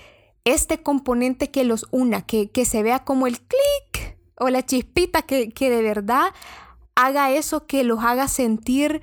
este 0.44 0.84
componente 0.84 1.50
que 1.50 1.64
los 1.64 1.88
una, 1.90 2.22
que, 2.22 2.50
se 2.66 2.84
vea 2.84 3.04
como 3.04 3.26
el 3.26 3.40
clic 3.40 4.18
o 4.36 4.50
la 4.50 4.64
chispita 4.64 5.24
que, 5.24 5.50
que 5.50 5.70
de 5.72 5.82
verdad 5.82 6.34
haga 6.96 7.32
eso 7.32 7.66
que 7.66 7.84
los 7.84 8.04
haga 8.04 8.28
sentir 8.28 9.02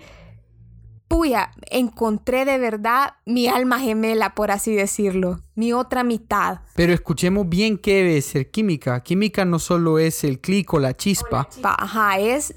puya, 1.09 1.53
encontré 1.71 2.45
de 2.45 2.59
verdad 2.59 3.15
mi 3.25 3.49
alma 3.49 3.81
gemela, 3.81 4.35
por 4.35 4.51
así 4.51 4.75
decirlo, 4.75 5.41
mi 5.55 5.73
otra 5.73 6.05
mitad. 6.05 6.61
Pero 6.77 6.93
escuchemos 6.93 7.49
bien 7.49 7.79
qué 7.79 8.05
debe 8.05 8.21
ser 8.21 8.51
química. 8.51 9.03
Química 9.03 9.45
no 9.45 9.59
solo 9.59 9.99
es 9.99 10.23
el 10.23 10.39
clic 10.41 10.73
o 10.75 10.79
la 10.79 10.95
chispa. 10.95 11.49
Ajá, 11.63 12.19
es 12.19 12.55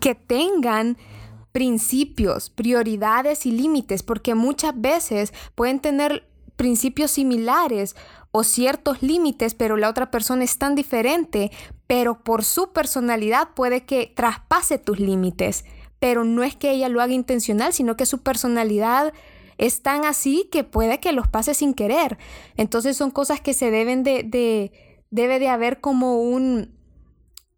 que 0.00 0.14
tengan 0.14 0.96
principios, 1.54 2.50
prioridades 2.50 3.46
y 3.46 3.52
límites, 3.52 4.02
porque 4.02 4.34
muchas 4.34 4.78
veces 4.78 5.32
pueden 5.54 5.80
tener 5.80 6.28
principios 6.56 7.12
similares 7.12 7.96
o 8.32 8.44
ciertos 8.44 9.02
límites, 9.02 9.54
pero 9.54 9.78
la 9.78 9.88
otra 9.88 10.10
persona 10.10 10.44
es 10.44 10.58
tan 10.58 10.74
diferente, 10.74 11.50
pero 11.86 12.22
por 12.22 12.44
su 12.44 12.72
personalidad 12.72 13.54
puede 13.54 13.86
que 13.86 14.12
traspase 14.14 14.78
tus 14.78 15.00
límites 15.00 15.64
pero 16.04 16.22
no 16.22 16.42
es 16.42 16.54
que 16.54 16.70
ella 16.70 16.90
lo 16.90 17.00
haga 17.00 17.14
intencional, 17.14 17.72
sino 17.72 17.96
que 17.96 18.04
su 18.04 18.18
personalidad 18.18 19.14
es 19.56 19.80
tan 19.80 20.04
así 20.04 20.50
que 20.52 20.62
puede 20.62 21.00
que 21.00 21.12
los 21.12 21.28
pase 21.28 21.54
sin 21.54 21.72
querer. 21.72 22.18
Entonces 22.58 22.94
son 22.94 23.10
cosas 23.10 23.40
que 23.40 23.54
se 23.54 23.70
deben 23.70 24.02
de, 24.02 24.22
de 24.22 25.00
debe 25.10 25.38
de 25.38 25.48
haber 25.48 25.80
como 25.80 26.20
un, 26.20 26.76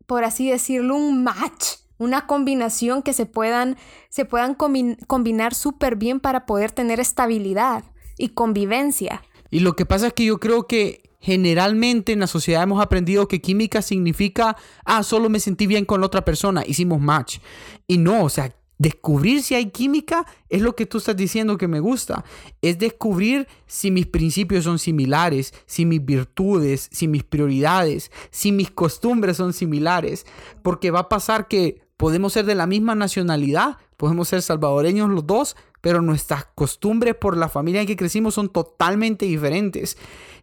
por 0.07 0.23
así 0.23 0.49
decirlo, 0.49 0.95
un 0.95 1.25
match, 1.25 1.79
una 1.99 2.27
combinación 2.27 3.03
que 3.03 3.13
se 3.13 3.27
puedan, 3.27 3.77
se 4.09 4.25
puedan 4.25 4.55
combinar 4.55 5.55
súper 5.55 5.97
bien 5.97 6.21
para 6.21 6.47
poder 6.47 6.73
tener 6.73 7.01
estabilidad 7.01 7.85
y 8.19 8.31
convivencia. 8.31 9.23
Y 9.51 9.61
lo 9.61 9.77
que 9.77 9.87
pasa 9.87 10.09
es 10.09 10.13
que 10.13 10.25
yo 10.25 10.39
creo 10.39 10.67
que 10.67 11.03
generalmente 11.21 12.13
en 12.13 12.21
la 12.21 12.27
sociedad 12.27 12.63
hemos 12.63 12.81
aprendido 12.83 13.29
que 13.29 13.41
química 13.41 13.83
significa, 13.83 14.57
ah, 14.85 15.03
solo 15.03 15.29
me 15.29 15.41
sentí 15.41 15.67
bien 15.67 15.85
con 15.85 16.05
otra 16.05 16.25
persona, 16.25 16.63
hicimos 16.67 17.01
match. 17.01 17.39
Y 17.87 17.99
no, 17.99 18.25
o 18.25 18.29
sea, 18.29 18.55
descubrir 18.79 19.43
si 19.43 19.55
hay 19.55 19.71
química 19.71 20.27
es 20.49 20.63
lo 20.63 20.77
que 20.77 20.87
tú 20.87 20.99
estás 20.99 21.17
diciendo 21.17 21.57
que 21.57 21.69
me 21.69 21.81
gusta. 21.81 22.25
Es 22.63 22.79
descubrir 22.79 23.49
si 23.67 23.91
mis 23.91 24.07
principios 24.07 24.65
son 24.65 24.79
similares, 24.79 25.55
si 25.67 25.85
mis 25.85 26.05
virtudes, 26.05 26.89
si 26.93 27.09
mis 27.09 27.25
prioridades, 27.25 28.11
si 28.31 28.53
mis 28.53 28.71
costumbres 28.71 29.37
son 29.37 29.53
similares. 29.53 30.27
Porque 30.63 30.91
va 30.91 31.01
a 31.01 31.09
pasar 31.09 31.49
que 31.49 31.86
podemos 31.97 32.33
ser 32.33 32.45
de 32.45 32.55
la 32.55 32.67
misma 32.67 32.95
nacionalidad, 32.95 33.79
podemos 33.97 34.29
ser 34.29 34.43
salvadoreños 34.43 35.09
los 35.11 35.27
dos, 35.27 35.57
pero 35.81 36.03
nuestras 36.03 36.47
costumbres 36.55 37.15
por 37.15 37.37
la 37.37 37.49
familia 37.49 37.81
en 37.81 37.87
que 37.87 37.97
crecimos 37.97 38.35
son 38.35 38.49
totalmente 38.49 39.27
diferentes 39.27 39.97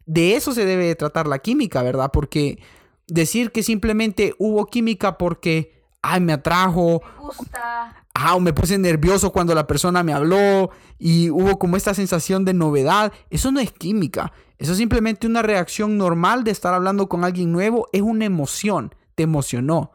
de 0.05 0.35
eso 0.35 0.53
se 0.53 0.65
debe 0.65 0.95
tratar 0.95 1.27
la 1.27 1.39
química, 1.39 1.81
¿verdad? 1.81 2.11
Porque 2.11 2.59
decir 3.07 3.51
que 3.51 3.63
simplemente 3.63 4.35
hubo 4.37 4.65
química 4.65 5.17
porque, 5.17 5.83
ay, 6.01 6.21
me 6.21 6.33
atrajo. 6.33 7.01
Me 7.17 7.27
gusta. 7.27 8.05
Ah, 8.15 8.35
o 8.35 8.39
me 8.39 8.53
puse 8.53 8.77
nervioso 8.77 9.31
cuando 9.31 9.55
la 9.55 9.65
persona 9.65 10.03
me 10.03 10.13
habló 10.13 10.69
y 10.99 11.31
hubo 11.31 11.57
como 11.57 11.77
esta 11.77 11.93
sensación 11.93 12.45
de 12.45 12.53
novedad. 12.53 13.11
Eso 13.29 13.51
no 13.51 13.59
es 13.59 13.71
química. 13.71 14.31
Eso 14.59 14.73
es 14.73 14.77
simplemente 14.77 15.25
una 15.25 15.41
reacción 15.41 15.97
normal 15.97 16.43
de 16.43 16.51
estar 16.51 16.73
hablando 16.73 17.09
con 17.09 17.23
alguien 17.23 17.51
nuevo. 17.51 17.87
Es 17.91 18.01
una 18.01 18.25
emoción. 18.25 18.93
Te 19.15 19.23
emocionó. 19.23 19.91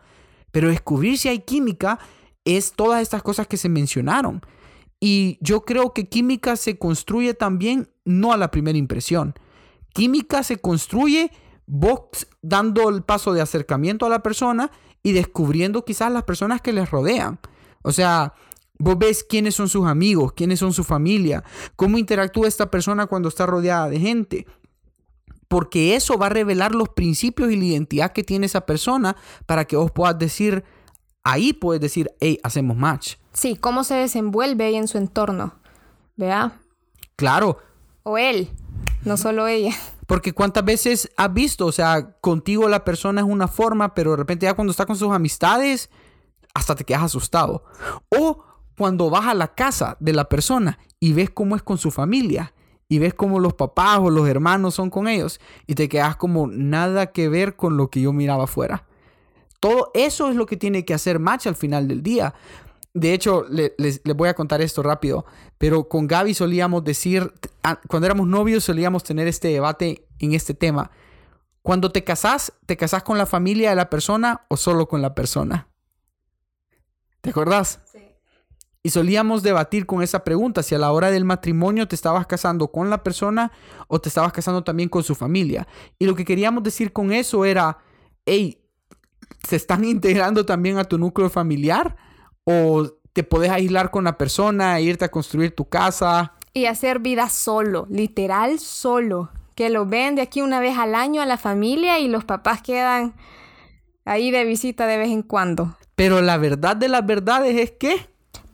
Pero 0.50 0.68
descubrir 0.68 1.18
si 1.18 1.28
hay 1.28 1.40
química 1.40 1.98
es 2.44 2.72
todas 2.72 3.02
estas 3.02 3.22
cosas 3.22 3.46
que 3.46 3.56
se 3.56 3.68
mencionaron. 3.68 4.42
Y 5.00 5.38
yo 5.40 5.64
creo 5.64 5.92
que 5.92 6.08
química 6.08 6.56
se 6.56 6.78
construye 6.78 7.34
también 7.34 7.88
no 8.04 8.32
a 8.32 8.36
la 8.36 8.50
primera 8.50 8.78
impresión 8.78 9.34
química 9.98 10.44
se 10.44 10.58
construye 10.58 11.32
vos 11.66 12.00
dando 12.40 12.88
el 12.88 13.02
paso 13.02 13.32
de 13.32 13.40
acercamiento 13.40 14.06
a 14.06 14.08
la 14.08 14.22
persona 14.22 14.70
y 15.02 15.10
descubriendo 15.10 15.84
quizás 15.84 16.12
las 16.12 16.22
personas 16.22 16.60
que 16.60 16.72
les 16.72 16.88
rodean. 16.88 17.40
O 17.82 17.90
sea, 17.90 18.34
vos 18.78 18.96
ves 18.96 19.24
quiénes 19.24 19.56
son 19.56 19.68
sus 19.68 19.86
amigos, 19.86 20.34
quiénes 20.34 20.60
son 20.60 20.72
su 20.72 20.84
familia, 20.84 21.42
cómo 21.74 21.98
interactúa 21.98 22.46
esta 22.46 22.70
persona 22.70 23.06
cuando 23.06 23.28
está 23.28 23.44
rodeada 23.46 23.88
de 23.88 23.98
gente. 23.98 24.46
Porque 25.48 25.96
eso 25.96 26.18
va 26.18 26.26
a 26.26 26.30
revelar 26.30 26.74
los 26.74 26.90
principios 26.90 27.50
y 27.50 27.56
la 27.56 27.64
identidad 27.64 28.12
que 28.12 28.22
tiene 28.22 28.46
esa 28.46 28.66
persona 28.66 29.16
para 29.46 29.64
que 29.64 29.76
vos 29.76 29.90
puedas 29.90 30.18
decir, 30.18 30.64
ahí 31.24 31.52
puedes 31.52 31.80
decir, 31.80 32.10
hey, 32.20 32.38
hacemos 32.42 32.76
match. 32.76 33.14
Sí, 33.32 33.56
cómo 33.56 33.84
se 33.84 33.94
desenvuelve 33.94 34.64
ahí 34.64 34.76
en 34.76 34.88
su 34.88 34.98
entorno. 34.98 35.54
¿Vea? 36.16 36.60
Claro. 37.16 37.58
O 38.02 38.18
él 38.18 38.50
no 39.04 39.16
solo 39.16 39.46
ella. 39.46 39.74
Porque 40.06 40.32
cuántas 40.32 40.64
veces 40.64 41.10
has 41.16 41.32
visto, 41.32 41.66
o 41.66 41.72
sea, 41.72 42.12
contigo 42.20 42.68
la 42.68 42.84
persona 42.84 43.20
es 43.20 43.26
una 43.26 43.48
forma, 43.48 43.94
pero 43.94 44.12
de 44.12 44.16
repente 44.18 44.46
ya 44.46 44.54
cuando 44.54 44.70
está 44.70 44.86
con 44.86 44.96
sus 44.96 45.12
amistades, 45.12 45.90
hasta 46.54 46.74
te 46.74 46.84
quedas 46.84 47.02
asustado. 47.02 47.64
O 48.08 48.44
cuando 48.76 49.10
vas 49.10 49.26
a 49.26 49.34
la 49.34 49.54
casa 49.54 49.96
de 50.00 50.12
la 50.12 50.28
persona 50.28 50.78
y 51.00 51.12
ves 51.12 51.30
cómo 51.30 51.56
es 51.56 51.62
con 51.62 51.78
su 51.78 51.90
familia 51.90 52.52
y 52.88 52.98
ves 52.98 53.14
cómo 53.14 53.38
los 53.38 53.54
papás 53.54 53.98
o 53.98 54.10
los 54.10 54.28
hermanos 54.28 54.74
son 54.74 54.90
con 54.90 55.08
ellos 55.08 55.40
y 55.66 55.74
te 55.74 55.88
quedas 55.88 56.16
como 56.16 56.46
nada 56.46 57.12
que 57.12 57.28
ver 57.28 57.54
con 57.54 57.76
lo 57.76 57.90
que 57.90 58.00
yo 58.00 58.12
miraba 58.12 58.44
afuera. 58.44 58.86
Todo 59.60 59.90
eso 59.94 60.30
es 60.30 60.36
lo 60.36 60.46
que 60.46 60.56
tiene 60.56 60.84
que 60.84 60.94
hacer 60.94 61.18
match 61.18 61.46
al 61.46 61.56
final 61.56 61.88
del 61.88 62.02
día. 62.02 62.34
De 62.94 63.12
hecho, 63.12 63.44
les, 63.48 64.02
voy 64.02 64.28
a 64.28 64.34
contar 64.34 64.62
esto 64.62 64.82
rápido, 64.82 65.26
pero 65.58 65.88
con 65.88 66.06
Gaby 66.06 66.32
solíamos 66.32 66.84
decir, 66.84 67.32
cuando 67.88 68.06
éramos 68.06 68.26
novios 68.26 68.64
solíamos 68.64 69.04
tener 69.04 69.28
este 69.28 69.48
debate 69.48 70.06
en 70.18 70.32
este 70.32 70.54
tema. 70.54 70.90
Cuando 71.62 71.92
te 71.92 72.02
casás, 72.02 72.52
¿te 72.64 72.76
casás 72.76 73.02
con 73.02 73.18
la 73.18 73.26
familia 73.26 73.70
de 73.70 73.76
la 73.76 73.90
persona 73.90 74.46
o 74.48 74.56
solo 74.56 74.88
con 74.88 75.02
la 75.02 75.14
persona? 75.14 75.68
¿Te 77.20 77.30
acordás? 77.30 77.80
Sí. 77.92 78.07
Y 78.82 78.90
solíamos 78.90 79.42
debatir 79.42 79.86
con 79.86 80.02
esa 80.02 80.24
pregunta, 80.24 80.62
si 80.62 80.74
a 80.74 80.78
la 80.78 80.92
hora 80.92 81.10
del 81.10 81.24
matrimonio 81.24 81.88
te 81.88 81.94
estabas 81.94 82.26
casando 82.26 82.68
con 82.68 82.90
la 82.90 83.02
persona 83.02 83.52
o 83.88 84.00
te 84.00 84.08
estabas 84.08 84.32
casando 84.32 84.64
también 84.64 84.88
con 84.88 85.02
su 85.02 85.14
familia. 85.14 85.66
Y 85.98 86.06
lo 86.06 86.14
que 86.14 86.24
queríamos 86.24 86.62
decir 86.62 86.92
con 86.92 87.12
eso 87.12 87.44
era, 87.44 87.78
hey, 88.24 88.62
¿se 89.46 89.56
están 89.56 89.84
integrando 89.86 90.46
también 90.46 90.78
a 90.78 90.84
tu 90.84 90.98
núcleo 90.98 91.28
familiar? 91.28 91.96
o 92.50 92.88
te 93.12 93.24
puedes 93.24 93.50
aislar 93.50 93.90
con 93.90 94.04
la 94.04 94.16
persona 94.16 94.78
e 94.78 94.82
irte 94.82 95.04
a 95.04 95.10
construir 95.10 95.54
tu 95.54 95.68
casa. 95.68 96.32
Y 96.54 96.64
hacer 96.64 96.98
vida 96.98 97.28
solo, 97.28 97.86
literal 97.90 98.58
solo. 98.58 99.30
Que 99.54 99.68
lo 99.68 99.84
ven 99.84 100.14
de 100.14 100.22
aquí 100.22 100.40
una 100.40 100.60
vez 100.60 100.78
al 100.78 100.94
año 100.94 101.20
a 101.20 101.26
la 101.26 101.36
familia 101.36 101.98
y 101.98 102.08
los 102.08 102.24
papás 102.24 102.62
quedan 102.62 103.14
ahí 104.06 104.30
de 104.30 104.44
visita 104.44 104.86
de 104.86 104.96
vez 104.96 105.10
en 105.10 105.22
cuando. 105.22 105.76
Pero 105.94 106.22
la 106.22 106.38
verdad 106.38 106.74
de 106.74 106.88
las 106.88 107.04
verdades 107.04 107.60
es 107.60 107.72
que 107.72 108.08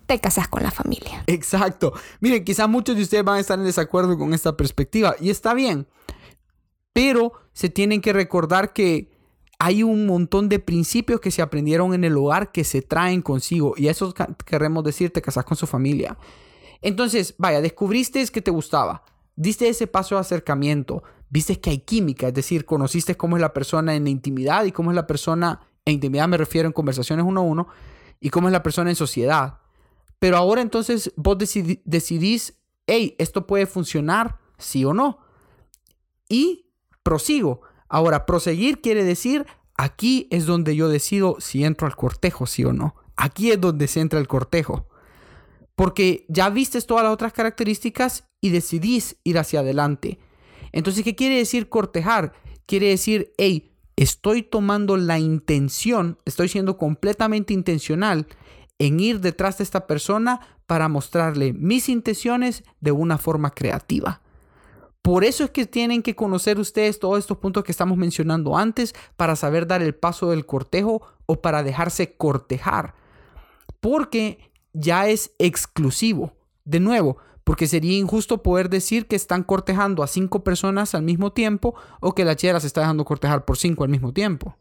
te 0.07 0.21
casas 0.21 0.49
con 0.49 0.63
la 0.63 0.71
familia. 0.71 1.25
Exacto. 1.27 1.93
Miren, 2.21 2.45
quizás 2.45 2.69
muchos 2.69 2.97
de 2.97 3.03
ustedes 3.03 3.25
van 3.25 3.37
a 3.37 3.41
estar 3.41 3.59
en 3.59 3.65
desacuerdo 3.65 4.19
con 4.19 4.35
esta 4.35 4.57
perspectiva 4.57 5.17
y 5.21 5.31
está 5.31 5.55
bien. 5.55 5.87
Pero 6.93 7.33
se 7.53 7.69
tienen 7.69 8.01
que 8.01 8.13
recordar 8.13 8.73
que 8.73 9.15
hay 9.59 9.83
un 9.83 10.07
montón 10.07 10.49
de 10.49 10.59
principios 10.59 11.21
que 11.21 11.31
se 11.31 11.43
aprendieron 11.43 11.95
en 11.95 12.05
el 12.05 12.17
hogar 12.17 12.53
que 12.53 12.65
se 12.65 12.83
traen 12.83 13.23
consigo. 13.23 13.75
Y 13.77 13.89
eso 13.89 14.15
queremos 14.45 14.85
decir, 14.85 15.13
te 15.13 15.23
casas 15.23 15.45
con 15.45 15.57
su 15.57 15.67
familia. 15.67 16.19
Entonces, 16.83 17.35
vaya, 17.39 17.61
descubriste 17.61 18.27
que 18.27 18.43
te 18.43 18.51
gustaba. 18.51 19.05
Diste 19.37 19.69
ese 19.69 19.87
paso 19.87 20.15
de 20.17 20.21
acercamiento. 20.21 21.03
Viste 21.31 21.59
que 21.59 21.71
hay 21.71 21.79
química, 21.79 22.29
es 22.29 22.35
decir, 22.35 22.65
conociste 22.65 23.17
cómo 23.17 23.37
es 23.37 23.41
la 23.41 23.53
persona 23.53 23.95
en 23.95 24.07
intimidad 24.07 24.65
y 24.65 24.73
cómo 24.73 24.91
es 24.91 24.95
la 24.95 25.07
persona, 25.07 25.63
en 25.85 25.95
intimidad 25.95 26.29
me 26.29 26.37
refiero 26.37 26.69
en 26.69 26.73
conversaciones 26.73 27.25
uno 27.27 27.41
a 27.41 27.45
uno, 27.45 27.69
y 28.21 28.31
cómo 28.31 28.49
es 28.49 28.53
la 28.53 28.63
persona 28.63 28.91
en 28.91 28.97
sociedad. 28.97 29.59
Pero 30.25 30.39
ahora 30.39 30.63
entonces 30.63 31.13
vos 31.17 31.37
decidís, 31.37 32.55
hey, 32.87 33.15
esto 33.19 33.47
puede 33.47 33.67
funcionar, 33.67 34.39
sí 34.57 34.83
o 34.87 34.95
no. 34.95 35.19
Y 36.31 36.71
prosigo. 37.03 37.61
Ahora, 37.91 38.25
proseguir 38.25 38.81
quiere 38.81 39.05
decir, 39.05 39.45
aquí 39.77 40.27
es 40.31 40.47
donde 40.47 40.77
yo 40.77 40.89
decido 40.89 41.37
si 41.41 41.63
entro 41.63 41.87
al 41.87 41.95
cortejo, 41.95 42.47
sí 42.47 42.65
o 42.65 42.73
no. 42.73 42.95
Aquí 43.17 43.51
es 43.51 43.61
donde 43.61 43.87
se 43.87 44.01
entra 44.01 44.19
el 44.19 44.27
cortejo. 44.27 44.89
Porque 45.77 46.25
ya 46.31 46.49
vistes 46.49 46.87
todas 46.87 47.05
las 47.05 47.13
otras 47.13 47.35
características 47.35 48.25
y 48.41 48.49
decidís 48.49 49.19
ir 49.25 49.37
hacia 49.37 49.61
adelante. 49.61 50.21
Entonces, 50.73 51.05
¿qué 51.05 51.15
quiere 51.15 51.37
decir 51.37 51.69
cortejar? 51.69 52.33
Quiere 52.65 52.89
decir, 52.89 53.35
hey, 53.37 53.77
estoy 53.97 54.43
tomando 54.43 54.97
la 54.97 55.19
intención, 55.19 56.19
estoy 56.25 56.49
siendo 56.49 56.79
completamente 56.79 57.53
intencional 57.53 58.27
en 58.79 59.01
ir 59.01 59.21
detrás 59.21 59.59
de 59.59 59.65
esta 59.65 59.87
persona 59.87 60.41
para 60.67 60.89
mostrarle 60.89 61.53
mis 61.53 61.89
intenciones 61.89 62.65
de 62.81 62.93
una 62.93 63.19
forma 63.19 63.51
creativa. 63.51 64.21
Por 65.03 65.25
eso 65.25 65.45
es 65.45 65.51
que 65.51 65.67
tienen 65.67 66.03
que 66.03 66.17
conocer 66.17 66.59
ustedes 66.59 66.99
todos 66.99 67.19
estos 67.19 67.37
puntos 67.37 67.63
que 67.63 67.73
estamos 67.73 67.99
mencionando 67.99 68.57
antes 68.57 68.95
para 69.17 69.37
saber 69.37 69.67
dar 69.67 69.83
el 69.83 69.95
paso 69.95 70.31
del 70.31 70.47
cortejo 70.47 71.03
o 71.27 71.43
para 71.43 71.63
dejarse 71.63 72.17
cortejar. 72.17 72.95
Porque 73.81 74.51
ya 74.73 75.09
es 75.09 75.33
exclusivo. 75.39 76.33
De 76.65 76.81
nuevo, 76.81 77.19
porque 77.45 77.67
sería 77.67 77.99
injusto 77.99 78.43
poder 78.43 78.71
decir 78.71 79.07
que 79.07 79.17
están 79.17 79.43
cortejando 79.43 80.03
a 80.03 80.07
cinco 80.07 80.43
personas 80.43 80.95
al 80.95 81.03
mismo 81.03 81.33
tiempo 81.33 81.75
o 82.01 82.15
que 82.15 82.25
la 82.25 82.37
chera 82.37 82.59
se 82.59 82.67
está 82.67 82.81
dejando 82.81 83.05
cortejar 83.05 83.45
por 83.45 83.59
cinco 83.59 83.85
al 83.85 83.91
mismo 83.91 84.15
tiempo. 84.15 84.57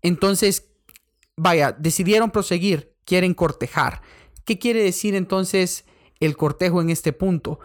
Entonces, 0.00 0.69
vaya, 1.40 1.72
decidieron 1.72 2.30
proseguir, 2.30 2.92
quieren 3.06 3.32
cortejar. 3.32 4.02
¿Qué 4.44 4.58
quiere 4.58 4.82
decir 4.82 5.14
entonces 5.14 5.86
el 6.20 6.36
cortejo 6.36 6.82
en 6.82 6.90
este 6.90 7.14
punto? 7.14 7.60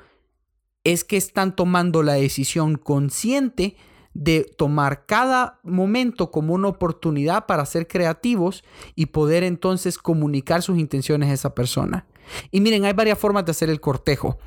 Es 0.86 1.04
que 1.04 1.18
están 1.18 1.58
tomando 1.58 2.02
la 2.02 2.14
decisión 2.14 2.78
consciente 2.78 3.76
de 4.14 4.50
tomar 4.58 5.06
cada 5.06 5.60
momento 5.64 6.32
como 6.32 6.54
una 6.54 6.70
oportunidad 6.70 7.48
para 7.48 7.66
ser 7.66 7.86
creativos 7.86 8.64
y 8.96 9.08
poder 9.08 9.44
entonces 9.44 9.98
comunicar 9.98 10.62
sus 10.62 10.80
intenciones 10.80 11.30
a 11.30 11.34
esa 11.34 11.54
persona. 11.54 12.08
Y 12.52 12.62
miren, 12.62 12.86
hay 12.86 12.94
varias 12.94 13.20
formas 13.20 13.44
de 13.44 13.52
hacer 13.52 13.70
el 13.70 13.82
cortejo. 13.82 14.38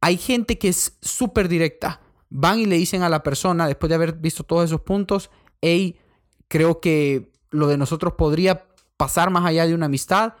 Hay 0.00 0.16
gente 0.16 0.58
que 0.58 0.68
es 0.68 0.98
súper 1.00 1.48
directa. 1.48 2.00
Van 2.30 2.58
y 2.58 2.66
le 2.66 2.76
dicen 2.76 3.04
a 3.04 3.08
la 3.08 3.22
persona, 3.22 3.68
después 3.68 3.88
de 3.90 3.94
haber 3.94 4.14
visto 4.14 4.42
todos 4.42 4.64
esos 4.64 4.80
puntos, 4.80 5.30
hey, 5.60 6.00
creo 6.48 6.80
que 6.80 7.30
lo 7.56 7.68
de 7.68 7.76
nosotros 7.76 8.14
podría 8.14 8.64
pasar 8.96 9.30
más 9.30 9.44
allá 9.44 9.66
de 9.66 9.74
una 9.74 9.86
amistad. 9.86 10.34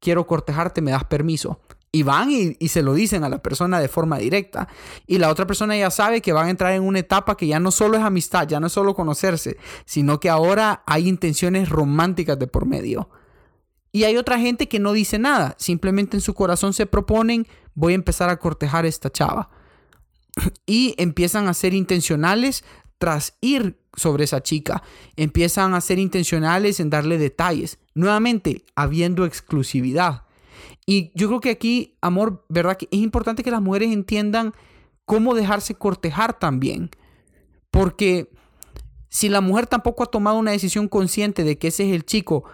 Quiero 0.00 0.26
cortejarte, 0.26 0.80
me 0.80 0.90
das 0.90 1.04
permiso. 1.04 1.60
Y 1.92 2.02
van 2.02 2.28
y, 2.30 2.68
se 2.68 2.82
lo 2.82 2.92
dicen 2.92 3.22
a 3.22 3.28
la 3.28 3.40
persona 3.40 3.78
de 3.78 3.86
forma 3.86 4.18
directa. 4.18 4.68
Y 5.06 5.18
la 5.18 5.30
otra 5.30 5.46
persona 5.46 5.76
ya 5.76 5.90
sabe 5.90 6.20
que 6.20 6.32
van 6.32 6.48
a 6.48 6.50
entrar 6.50 6.72
en 6.72 6.82
una 6.82 6.98
etapa 6.98 7.36
que 7.36 7.46
ya 7.46 7.60
no 7.60 7.70
solo 7.70 7.96
es 7.96 8.02
amistad, 8.02 8.48
ya 8.48 8.58
no 8.58 8.66
es 8.66 8.72
solo 8.72 8.94
conocerse, 8.94 9.58
sino 9.84 10.18
que 10.18 10.28
ahora 10.28 10.82
hay 10.86 11.08
intenciones 11.08 11.68
románticas 11.68 12.36
de 12.38 12.48
por 12.48 12.66
medio. 12.66 13.08
Y 13.92 14.02
hay 14.02 14.16
otra 14.16 14.40
gente 14.40 14.68
que 14.68 14.80
no 14.80 14.92
dice 14.92 15.20
nada, 15.20 15.54
simplemente 15.56 16.16
en 16.16 16.20
su 16.20 16.34
corazón 16.34 16.72
se 16.72 16.86
proponen, 16.86 17.46
voy 17.74 17.92
a 17.92 17.94
empezar 17.94 18.28
a 18.28 18.38
cortejar 18.38 18.84
a 18.84 18.88
esta 18.88 19.10
chava. 19.10 19.50
Y 20.66 20.96
empiezan 20.98 21.46
a 21.46 21.54
ser 21.54 21.74
intencionales 21.74 22.64
tras 23.04 23.36
ir 23.42 23.78
sobre 23.94 24.24
esa 24.24 24.42
chica. 24.42 24.82
Empiezan 25.16 25.74
a 25.74 25.82
ser 25.82 25.98
intencionales 25.98 26.80
en 26.80 26.88
darle 26.88 27.18
detalles. 27.18 27.78
Nuevamente, 27.92 28.64
habiendo 28.76 29.26
exclusividad. 29.26 30.22
Y 30.86 31.12
yo 31.14 31.28
creo 31.28 31.40
que 31.40 31.50
aquí, 31.50 31.98
amor, 32.00 32.46
¿verdad? 32.48 32.78
Que 32.78 32.88
es 32.90 33.00
importante 33.00 33.42
que 33.42 33.50
las 33.50 33.60
mujeres 33.60 33.92
entiendan 33.92 34.54
cómo 35.04 35.34
dejarse 35.34 35.74
cortejar 35.74 36.38
también. 36.38 36.88
Porque 37.70 38.30
si 39.10 39.28
la 39.28 39.42
mujer 39.42 39.66
tampoco 39.66 40.02
ha 40.02 40.06
tomado 40.06 40.38
una 40.38 40.52
decisión 40.52 40.88
consciente 40.88 41.44
de 41.44 41.58
que 41.58 41.68
ese 41.68 41.86
es 41.86 41.94
el 41.94 42.06
chico 42.06 42.44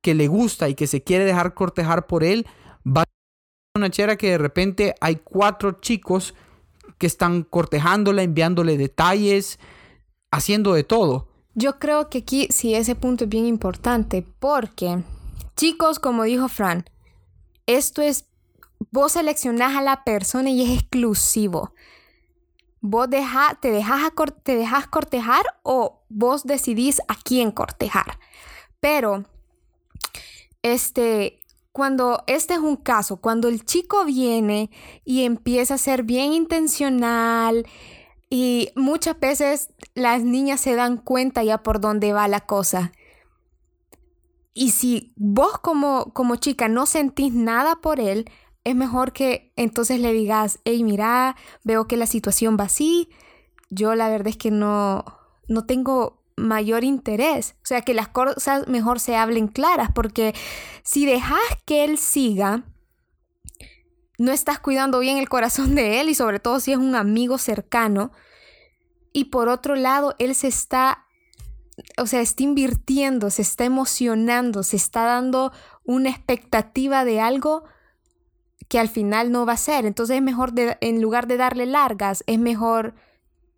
que 0.00 0.14
le 0.14 0.26
gusta 0.26 0.70
y 0.70 0.74
que 0.74 0.86
se 0.86 1.02
quiere 1.02 1.26
dejar 1.26 1.52
cortejar 1.52 2.06
por 2.06 2.24
él, 2.24 2.46
va 2.86 3.02
a 3.02 3.04
ser 3.04 3.76
una 3.76 3.90
chera 3.90 4.16
que 4.16 4.30
de 4.30 4.38
repente 4.38 4.94
hay 5.02 5.16
cuatro 5.16 5.82
chicos 5.82 6.32
que 6.96 7.06
están 7.06 7.42
cortejándola, 7.42 8.22
enviándole 8.22 8.78
detalles, 8.78 9.58
haciendo 10.30 10.74
de 10.74 10.84
todo. 10.84 11.28
Yo 11.54 11.78
creo 11.78 12.08
que 12.08 12.18
aquí 12.18 12.48
sí 12.50 12.74
ese 12.74 12.94
punto 12.94 13.24
es 13.24 13.30
bien 13.30 13.46
importante 13.46 14.24
porque, 14.38 15.02
chicos, 15.56 15.98
como 15.98 16.24
dijo 16.24 16.48
Fran, 16.48 16.84
esto 17.66 18.02
es, 18.02 18.26
vos 18.90 19.12
seleccionás 19.12 19.76
a 19.76 19.82
la 19.82 20.04
persona 20.04 20.50
y 20.50 20.62
es 20.62 20.80
exclusivo. 20.80 21.74
Vos 22.80 23.10
deja, 23.10 23.58
te, 23.60 23.72
dejas 23.72 24.12
te 24.44 24.54
dejas 24.54 24.86
cortejar 24.86 25.44
o 25.64 26.04
vos 26.08 26.44
decidís 26.44 27.00
a 27.08 27.16
quién 27.16 27.50
cortejar. 27.50 28.20
Pero 28.78 29.24
este, 30.62 31.40
cuando 31.72 32.22
este 32.26 32.54
es 32.54 32.60
un 32.60 32.76
caso, 32.76 33.16
cuando 33.16 33.48
el 33.48 33.64
chico 33.64 34.04
viene 34.04 34.70
y 35.04 35.24
empieza 35.24 35.74
a 35.74 35.78
ser 35.78 36.04
bien 36.04 36.32
intencional 36.32 37.66
y 38.30 38.70
muchas 38.74 39.18
veces 39.18 39.70
las 39.94 40.22
niñas 40.22 40.60
se 40.60 40.74
dan 40.74 40.98
cuenta 40.98 41.42
ya 41.42 41.62
por 41.62 41.80
dónde 41.80 42.12
va 42.12 42.28
la 42.28 42.40
cosa. 42.40 42.92
Y 44.52 44.72
si 44.72 45.12
vos 45.16 45.58
como, 45.58 46.12
como 46.12 46.36
chica 46.36 46.68
no 46.68 46.86
sentís 46.86 47.32
nada 47.32 47.76
por 47.76 48.00
él, 48.00 48.30
es 48.64 48.74
mejor 48.74 49.12
que 49.12 49.52
entonces 49.56 50.00
le 50.00 50.12
digas, 50.12 50.58
hey, 50.64 50.82
mira, 50.82 51.36
veo 51.64 51.86
que 51.86 51.96
la 51.96 52.06
situación 52.06 52.56
va 52.58 52.64
así, 52.64 53.08
yo 53.70 53.94
la 53.94 54.08
verdad 54.08 54.28
es 54.28 54.36
que 54.36 54.50
no, 54.50 55.04
no 55.46 55.64
tengo 55.64 56.22
mayor 56.36 56.84
interés. 56.84 57.56
O 57.62 57.66
sea, 57.66 57.82
que 57.82 57.94
las 57.94 58.08
cosas 58.08 58.68
mejor 58.68 59.00
se 59.00 59.16
hablen 59.16 59.48
claras, 59.48 59.90
porque 59.94 60.34
si 60.82 61.06
dejas 61.06 61.40
que 61.64 61.84
él 61.84 61.98
siga, 61.98 62.64
no 64.18 64.32
estás 64.32 64.58
cuidando 64.58 64.98
bien 64.98 65.16
el 65.16 65.28
corazón 65.28 65.74
de 65.76 66.00
él 66.00 66.08
y 66.08 66.14
sobre 66.14 66.40
todo 66.40 66.60
si 66.60 66.72
es 66.72 66.78
un 66.78 66.96
amigo 66.96 67.38
cercano. 67.38 68.10
Y 69.12 69.26
por 69.26 69.48
otro 69.48 69.76
lado, 69.76 70.16
él 70.18 70.34
se 70.34 70.48
está, 70.48 71.06
o 71.96 72.06
sea, 72.06 72.20
está 72.20 72.42
invirtiendo, 72.42 73.30
se 73.30 73.42
está 73.42 73.64
emocionando, 73.64 74.64
se 74.64 74.76
está 74.76 75.04
dando 75.04 75.52
una 75.84 76.10
expectativa 76.10 77.04
de 77.04 77.20
algo 77.20 77.64
que 78.68 78.78
al 78.78 78.88
final 78.88 79.30
no 79.30 79.46
va 79.46 79.54
a 79.54 79.56
ser. 79.56 79.86
Entonces 79.86 80.16
es 80.16 80.22
mejor, 80.22 80.52
en 80.56 81.00
lugar 81.00 81.28
de 81.28 81.36
darle 81.36 81.64
largas, 81.64 82.24
es 82.26 82.38
mejor 82.38 82.94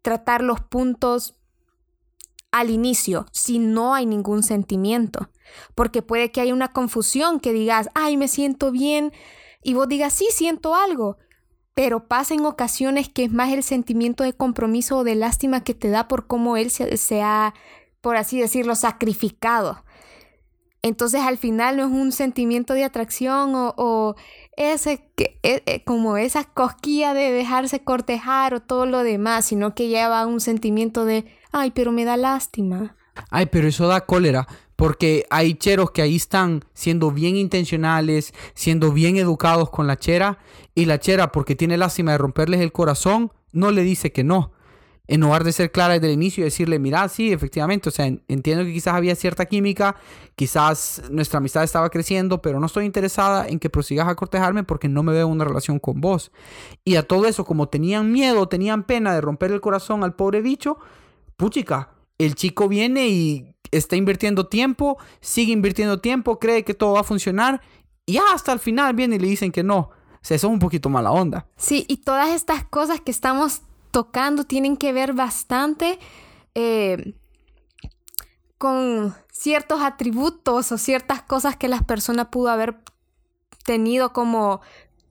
tratar 0.03 0.43
los 0.43 0.61
puntos 0.61 1.35
al 2.53 2.71
inicio 2.71 3.27
si 3.33 3.59
no 3.59 3.95
hay 3.95 4.05
ningún 4.07 4.43
sentimiento. 4.43 5.31
Porque 5.75 6.03
puede 6.03 6.31
que 6.31 6.43
haya 6.43 6.53
una 6.53 6.73
confusión 6.73 7.41
que 7.41 7.53
digas, 7.53 7.89
ay, 7.95 8.17
me 8.17 8.29
siento 8.29 8.71
bien, 8.71 9.13
y 9.63 9.75
vos 9.75 9.89
digas, 9.89 10.13
sí, 10.13 10.29
siento 10.31 10.75
algo. 10.75 11.19
Pero 11.75 12.09
pasa 12.09 12.35
en 12.35 12.45
ocasiones 12.45 13.09
que 13.09 13.25
es 13.25 13.33
más 13.33 13.53
el 13.53 13.63
sentimiento 13.63 14.25
de 14.25 14.33
compromiso 14.33 14.99
o 14.99 15.05
de 15.05 15.15
lástima 15.15 15.63
que 15.63 15.75
te 15.75 15.89
da 15.89 16.09
por 16.09 16.27
cómo 16.27 16.57
él 16.57 16.71
se, 16.71 17.23
ha, 17.23 17.55
por 18.01 18.17
así 18.17 18.41
decirlo, 18.41 18.75
sacrificado. 18.75 19.85
Entonces 20.83 21.21
al 21.21 21.37
final 21.37 21.77
no 21.77 21.85
es 21.85 21.91
un 21.91 22.11
sentimiento 22.11 22.73
de 22.75 22.85
atracción 22.85 23.53
o, 23.55 24.17
ese, 24.57 25.13
e, 25.19 25.63
e, 25.67 25.85
como 25.85 26.17
esa 26.17 26.45
cosquilla 26.45 27.13
de 27.15 27.31
dejarse 27.31 27.85
cortejar 27.85 28.55
o 28.55 28.61
todo 28.61 28.87
lo 28.87 29.03
demás, 29.03 29.45
sino 29.45 29.75
que 29.75 29.89
lleva 29.89 30.27
un 30.27 30.41
sentimiento 30.41 31.05
de 31.05 31.27
Ay, 31.53 31.73
pero 31.73 31.93
me 31.93 32.05
da 32.05 32.17
lástima. 32.17 32.97
Ay, 33.31 33.47
pero 33.47 33.69
eso 33.69 33.89
da 33.89 34.03
cólera. 34.03 34.47
Porque 34.81 35.27
hay 35.29 35.53
cheros 35.57 35.91
que 35.91 36.01
ahí 36.01 36.17
están 36.17 36.65
siendo 36.73 37.11
bien 37.11 37.37
intencionales, 37.37 38.33
siendo 38.55 38.93
bien 38.93 39.19
educados 39.19 39.69
con 39.69 39.87
la 39.87 39.99
chera. 39.99 40.39
Y 40.75 40.87
la 40.87 40.99
chera, 40.99 41.33
porque 41.33 41.55
tiene 41.55 41.77
lástima 41.77 42.13
de 42.13 42.19
romperles 42.19 42.63
el 42.63 42.73
corazón, 42.73 43.31
no 43.53 43.73
le 43.73 43.83
dice 43.83 44.11
que 44.11 44.25
no. 44.25 44.53
En 45.07 45.21
lugar 45.21 45.45
de 45.45 45.53
ser 45.53 45.71
clara 45.71 45.93
desde 45.93 46.07
el 46.07 46.15
inicio 46.15 46.41
y 46.41 46.45
decirle, 46.45 46.79
mira, 46.79 47.07
sí, 47.11 47.31
efectivamente, 47.31 47.91
o 47.91 47.93
sea, 47.93 48.07
entiendo 48.07 48.65
que 48.65 48.73
quizás 48.73 48.95
había 48.95 49.15
cierta 49.17 49.45
química, 49.45 49.97
quizás 50.35 51.03
nuestra 51.11 51.41
amistad 51.41 51.63
estaba 51.63 51.91
creciendo, 51.91 52.41
pero 52.41 52.59
no 52.59 52.65
estoy 52.65 52.87
interesada 52.87 53.47
en 53.49 53.59
que 53.59 53.69
prosigas 53.69 54.09
a 54.09 54.15
cortejarme 54.15 54.65
porque 54.65 54.89
no 54.89 55.03
me 55.03 55.13
veo 55.13 55.29
una 55.29 55.45
relación 55.45 55.79
con 55.79 56.01
vos. 56.01 56.33
Y 56.87 56.97
a 56.97 57.03
todo 57.03 57.27
eso, 57.27 57.45
como 57.45 57.69
tenían 57.69 58.11
miedo, 58.11 58.49
tenían 58.49 58.85
pena 58.85 59.13
de 59.13 59.21
romper 59.21 59.53
el 59.53 59.61
corazón 59.61 60.05
al 60.05 60.15
pobre 60.15 60.41
bicho, 60.41 60.79
puchica, 61.37 61.91
el 62.17 62.35
chico 62.35 62.67
viene 62.67 63.09
y 63.09 63.55
está 63.71 63.97
invirtiendo 63.97 64.47
tiempo, 64.47 64.99
sigue 65.21 65.53
invirtiendo 65.53 66.01
tiempo, 66.01 66.39
cree 66.39 66.65
que 66.65 66.75
todo 66.75 66.95
va 66.95 67.01
a 67.01 67.05
funcionar 67.05 67.61
y 68.07 68.19
hasta 68.19 68.53
el 68.53 68.59
final 68.59 68.95
viene 68.95 69.17
y 69.17 69.19
le 69.19 69.29
dicen 69.29 69.53
que 69.53 69.63
no. 69.63 69.79
O 69.79 70.23
sea, 70.23 70.35
eso 70.37 70.49
es 70.49 70.53
un 70.53 70.59
poquito 70.59 70.89
mala 70.89 71.13
onda. 71.13 71.47
Sí, 71.57 71.85
y 71.89 71.99
todas 71.99 72.31
estas 72.31 72.65
cosas 72.65 73.01
que 73.01 73.11
estamos 73.11 73.63
tocando 73.91 74.45
tienen 74.45 74.77
que 74.77 74.93
ver 74.93 75.13
bastante 75.13 75.99
eh, 76.55 77.15
con 78.59 79.15
ciertos 79.33 79.81
atributos 79.81 80.73
o 80.73 80.79
ciertas 80.79 81.23
cosas 81.23 81.57
que 81.57 81.69
las 81.69 81.83
personas 81.83 82.29
pudo 82.29 82.51
haber 82.51 82.77
tenido 83.65 84.13
como 84.13 84.61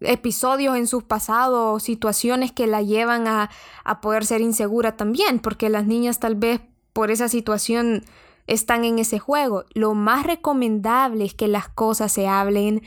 episodios 0.02 0.78
en 0.78 0.88
sus 0.88 1.04
pasados, 1.04 1.84
situaciones 1.84 2.52
que 2.52 2.68
la 2.68 2.82
llevan 2.82 3.28
a, 3.28 3.50
a 3.84 4.02
poder 4.02 4.26
ser 4.26 4.42
insegura 4.42 4.96
también, 4.96 5.40
porque 5.40 5.70
las 5.70 5.86
niñas 5.86 6.20
tal 6.20 6.36
vez 6.36 6.62
por 6.94 7.12
esa 7.12 7.28
situación 7.28 8.04
están 8.50 8.84
en 8.84 9.00
ese 9.00 9.20
juego. 9.20 9.66
Lo 9.74 9.94
más 9.94 10.26
recomendable 10.26 11.26
es 11.26 11.34
que 11.34 11.48
las 11.48 11.70
cosas 11.70 12.12
se 12.12 12.28
hablen 12.28 12.82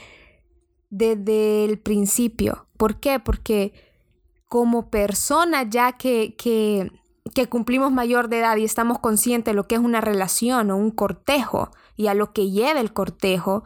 desde 0.90 1.64
el 1.64 1.78
principio. 1.78 2.66
¿Por 2.76 3.00
qué? 3.00 3.20
Porque 3.20 3.72
como 4.48 4.90
persona 4.90 5.62
ya 5.62 5.92
que, 5.92 6.34
que, 6.36 6.90
que, 7.34 7.48
cumplimos 7.48 7.92
mayor 7.92 8.28
de 8.28 8.40
edad 8.40 8.56
y 8.56 8.64
estamos 8.64 8.98
conscientes 8.98 9.52
de 9.52 9.56
lo 9.56 9.66
que 9.66 9.76
es 9.76 9.80
una 9.80 10.00
relación 10.02 10.70
o 10.70 10.76
un 10.76 10.90
cortejo 10.90 11.70
y 11.96 12.08
a 12.08 12.14
lo 12.14 12.32
que 12.32 12.50
lleva 12.50 12.80
el 12.80 12.92
cortejo, 12.92 13.62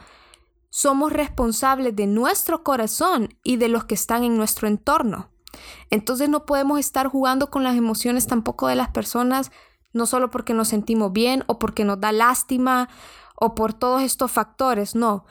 somos 0.70 1.12
responsables 1.12 1.96
de 1.96 2.06
nuestro 2.06 2.62
corazón 2.62 3.30
y 3.42 3.56
de 3.56 3.68
los 3.68 3.84
que 3.84 3.94
están 3.94 4.22
en 4.22 4.36
nuestro 4.36 4.68
entorno. 4.68 5.30
Entonces 5.90 6.28
no 6.28 6.44
podemos 6.44 6.78
estar 6.78 7.08
jugando 7.08 7.50
con 7.50 7.64
las 7.64 7.76
emociones 7.76 8.26
tampoco 8.26 8.68
de 8.68 8.76
las 8.76 8.90
personas, 8.90 9.50
no 9.96 10.06
solo 10.06 10.30
porque 10.30 10.54
nos 10.54 10.68
sentimos 10.68 11.12
bien 11.12 11.42
o 11.46 11.58
porque 11.58 11.84
nos 11.84 12.00
da 12.00 12.12
lástima 12.12 12.88
o 13.34 13.54
por 13.54 13.74
todos 13.74 14.02
estos 14.02 14.30
factores, 14.30 14.94
no, 14.94 15.24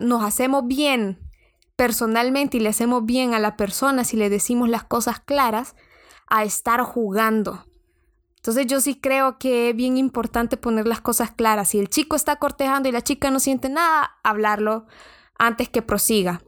nos 0.00 0.22
hacemos 0.22 0.66
bien 0.66 1.18
personalmente 1.76 2.56
y 2.56 2.60
le 2.60 2.68
hacemos 2.68 3.04
bien 3.04 3.34
a 3.34 3.38
la 3.38 3.56
persona 3.56 4.04
si 4.04 4.16
le 4.16 4.30
decimos 4.30 4.68
las 4.68 4.84
cosas 4.84 5.20
claras 5.20 5.74
a 6.28 6.44
estar 6.44 6.82
jugando. 6.82 7.64
Entonces 8.36 8.66
yo 8.66 8.80
sí 8.80 9.00
creo 9.00 9.38
que 9.38 9.70
es 9.70 9.76
bien 9.76 9.96
importante 9.96 10.56
poner 10.56 10.86
las 10.86 11.00
cosas 11.00 11.30
claras. 11.30 11.70
Si 11.70 11.78
el 11.78 11.88
chico 11.88 12.16
está 12.16 12.36
cortejando 12.36 12.88
y 12.88 12.92
la 12.92 13.02
chica 13.02 13.30
no 13.30 13.40
siente 13.40 13.68
nada, 13.68 14.18
hablarlo 14.22 14.86
antes 15.38 15.68
que 15.68 15.82
prosiga. 15.82 16.42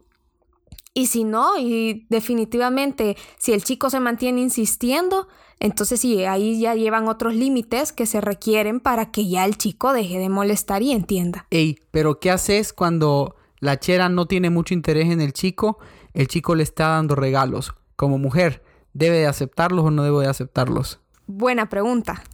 Y 0.93 1.07
si 1.07 1.25
no, 1.25 1.57
y 1.57 2.07
definitivamente, 2.11 3.17
si 3.39 3.53
el 3.53 3.63
chico 3.63 3.91
se 3.91 4.01
mantiene 4.01 4.41
insistiendo, 4.41 5.29
entonces 5.61 6.01
sí, 6.01 6.25
ahí 6.25 6.59
ya 6.59 6.75
llevan 6.75 7.07
otros 7.07 7.35
límites 7.35 7.93
que 7.93 8.07
se 8.07 8.21
requieren 8.21 8.81
para 8.81 9.13
que 9.13 9.29
ya 9.29 9.45
el 9.45 9.57
chico 9.57 9.93
deje 9.93 10.19
de 10.19 10.29
molestar 10.29 10.83
y 10.83 10.93
entienda. 10.93 11.47
Ey, 11.51 11.79
pero 11.91 12.19
¿qué 12.19 12.31
haces 12.31 12.73
cuando 12.73 13.37
la 13.61 13.79
chera 13.79 14.09
no 14.09 14.27
tiene 14.27 14.51
mucho 14.51 14.75
interés 14.75 15.11
en 15.11 15.21
el 15.21 15.33
chico? 15.33 15.79
El 16.13 16.27
chico 16.27 16.55
le 16.55 16.65
está 16.65 16.89
dando 16.89 17.15
regalos. 17.15 17.75
Como 17.95 18.19
mujer, 18.19 18.65
¿debe 18.95 19.19
de 19.19 19.27
aceptarlos 19.27 19.85
o 19.85 19.91
no 19.91 20.03
debo 20.03 20.21
de 20.21 20.29
aceptarlos? 20.29 21.01
Buena 21.27 21.69
pregunta. 21.69 22.25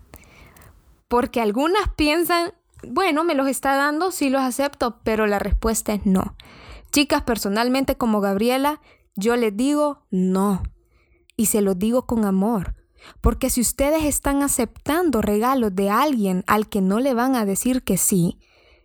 Porque 1.08 1.40
algunas 1.40 1.90
piensan, 1.96 2.54
bueno, 2.86 3.22
me 3.22 3.34
los 3.34 3.48
está 3.48 3.76
dando, 3.76 4.12
sí 4.12 4.30
los 4.30 4.40
acepto, 4.40 5.00
pero 5.02 5.26
la 5.26 5.38
respuesta 5.38 5.92
es 5.92 6.06
no. 6.06 6.36
Chicas, 6.92 7.22
personalmente 7.22 7.96
como 7.96 8.20
Gabriela, 8.20 8.80
yo 9.14 9.36
les 9.36 9.56
digo 9.56 10.06
no. 10.10 10.62
Y 11.36 11.46
se 11.46 11.60
lo 11.60 11.74
digo 11.74 12.06
con 12.06 12.24
amor. 12.24 12.74
Porque 13.20 13.50
si 13.50 13.60
ustedes 13.60 14.04
están 14.04 14.42
aceptando 14.42 15.22
regalos 15.22 15.74
de 15.74 15.90
alguien 15.90 16.44
al 16.46 16.68
que 16.68 16.80
no 16.80 17.00
le 17.00 17.14
van 17.14 17.36
a 17.36 17.44
decir 17.44 17.82
que 17.82 17.98
sí, 17.98 18.38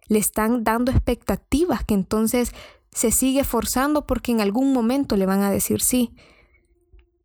le 0.08 0.20
están 0.20 0.64
dando 0.64 0.92
expectativas 0.92 1.84
que 1.86 1.94
entonces 1.94 2.52
se 2.92 3.12
sigue 3.12 3.44
forzando 3.44 4.06
porque 4.06 4.32
en 4.32 4.42
algún 4.42 4.74
momento 4.74 5.16
le 5.16 5.26
van 5.26 5.42
a 5.42 5.52
decir 5.52 5.82
sí. 5.82 6.14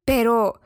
Pero 0.04 0.60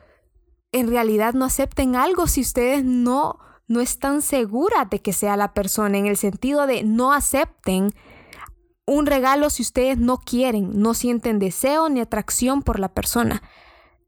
en 0.73 0.88
realidad 0.88 1.35
no 1.35 1.46
acepten 1.46 1.96
algo 1.96 2.27
si 2.27 2.42
ustedes 2.42 2.85
no 2.85 3.38
no 3.66 3.81
están 3.81 4.20
seguras 4.20 4.90
de 4.90 5.01
que 5.01 5.12
sea 5.12 5.37
la 5.37 5.55
persona 5.55 5.96
en 5.96 6.07
el 6.07 6.16
sentido 6.16 6.66
de 6.66 6.83
no 6.83 7.12
acepten 7.12 7.94
un 8.87 9.07
regalo 9.07 9.51
si 9.51 9.62
ustedes 9.62 9.99
no 9.99 10.19
quieren, 10.19 10.81
no 10.81 10.95
sienten 10.95 11.38
deseo 11.38 11.88
ni 11.88 12.01
atracción 12.01 12.62
por 12.62 12.81
la 12.81 12.93
persona. 12.93 13.43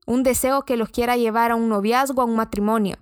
Un 0.07 0.23
deseo 0.23 0.65
que 0.65 0.77
los 0.77 0.89
quiera 0.89 1.17
llevar 1.17 1.53
a 1.53 1.57
un 1.57 1.69
noviazgo, 1.69 2.23
a 2.23 2.25
un 2.25 2.37
matrimonio. 2.37 2.97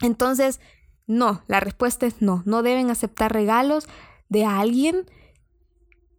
Entonces, 0.00 0.60
no, 1.06 1.42
la 1.46 1.60
respuesta 1.60 2.06
es 2.06 2.22
no. 2.22 2.42
No 2.46 2.62
deben 2.62 2.90
aceptar 2.90 3.32
regalos 3.32 3.88
de 4.28 4.44
alguien 4.44 5.10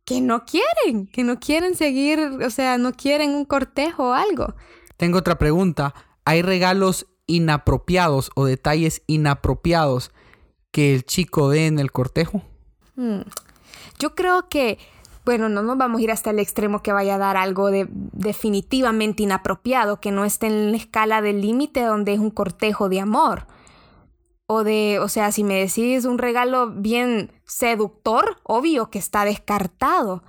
que 0.06 0.22
no 0.22 0.46
quieren, 0.46 1.08
que 1.08 1.24
no 1.24 1.40
quieren 1.40 1.76
seguir, 1.76 2.20
o 2.20 2.50
sea, 2.50 2.78
no 2.78 2.94
quieren 2.94 3.32
un 3.36 3.46
cortejo 3.46 4.10
o 4.10 4.14
algo. 4.14 4.56
Tengo 4.96 5.18
otra 5.20 5.38
pregunta. 5.38 5.94
¿Hay 6.26 6.42
regalos 6.42 7.08
inapropiados 7.26 8.32
o 8.36 8.46
detalles 8.46 9.04
inapropiados 9.06 10.12
que 10.72 10.96
el 10.96 11.04
chico 11.04 11.50
dé 11.50 11.68
en 11.68 11.80
el 11.80 11.92
cortejo? 11.92 12.42
Hmm. 12.96 13.22
Yo 14.00 14.16
creo 14.16 14.48
que, 14.50 14.78
bueno, 15.26 15.50
no 15.50 15.64
nos 15.64 15.78
vamos 15.78 16.00
a 16.00 16.04
ir 16.04 16.12
hasta 16.12 16.30
el 16.30 16.40
extremo 16.40 16.82
que 16.82 16.94
vaya 16.94 17.16
a 17.16 17.20
dar 17.20 17.38
algo 17.38 17.72
de 17.72 17.88
definitivamente 17.90 19.24
inapropiado, 19.24 20.00
que 20.00 20.12
no 20.12 20.26
esté 20.26 20.48
en 20.48 20.72
la 20.72 20.78
escala 20.78 21.22
del 21.22 21.42
límite 21.42 21.84
donde 21.84 22.14
es 22.14 22.20
un 22.20 22.32
cortejo 22.32 22.90
de 22.90 23.00
amor. 23.00 23.48
O 24.48 24.64
de, 24.64 25.00
o 25.00 25.10
sea, 25.10 25.32
si 25.32 25.44
me 25.44 25.56
decís 25.56 26.06
un 26.06 26.18
regalo 26.18 26.72
bien 26.72 27.32
seductor, 27.46 28.38
obvio 28.44 28.90
que 28.90 29.00
está 29.00 29.26
descartado. 29.26 30.24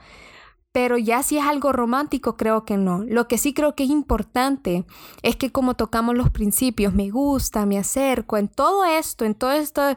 Pero 0.73 0.99
ya 0.99 1.23
si 1.23 1.39
es 1.39 1.45
algo 1.45 1.73
romántico, 1.73 2.37
creo 2.37 2.65
que 2.65 2.77
no. 2.77 3.05
Lo 3.05 3.27
que 3.29 3.39
sí 3.39 3.55
creo 3.55 3.75
que 3.75 3.85
es 3.85 3.91
importante 3.91 4.85
es 5.23 5.37
que 5.37 5.51
como 5.51 5.75
tocamos 5.75 6.15
los 6.15 6.31
principios, 6.31 6.95
me 6.95 7.11
gusta, 7.11 7.65
me 7.67 7.79
acerco, 7.79 8.37
en 8.37 8.49
todo 8.49 8.85
esto, 8.85 9.25
en 9.25 9.35
todos 9.35 9.55
estos 9.55 9.97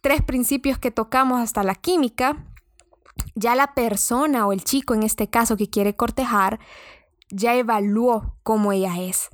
tres 0.00 0.22
principios 0.22 0.78
que 0.78 0.90
tocamos 0.90 1.40
hasta 1.40 1.62
la 1.62 1.74
química, 1.74 2.44
ya 3.34 3.54
la 3.54 3.74
persona 3.74 4.46
o 4.46 4.52
el 4.52 4.64
chico 4.64 4.94
en 4.94 5.02
este 5.02 5.28
caso 5.28 5.56
que 5.56 5.70
quiere 5.70 5.96
cortejar 5.96 6.60
ya 7.32 7.54
evaluó 7.54 8.36
cómo 8.42 8.72
ella 8.72 9.00
es, 9.00 9.30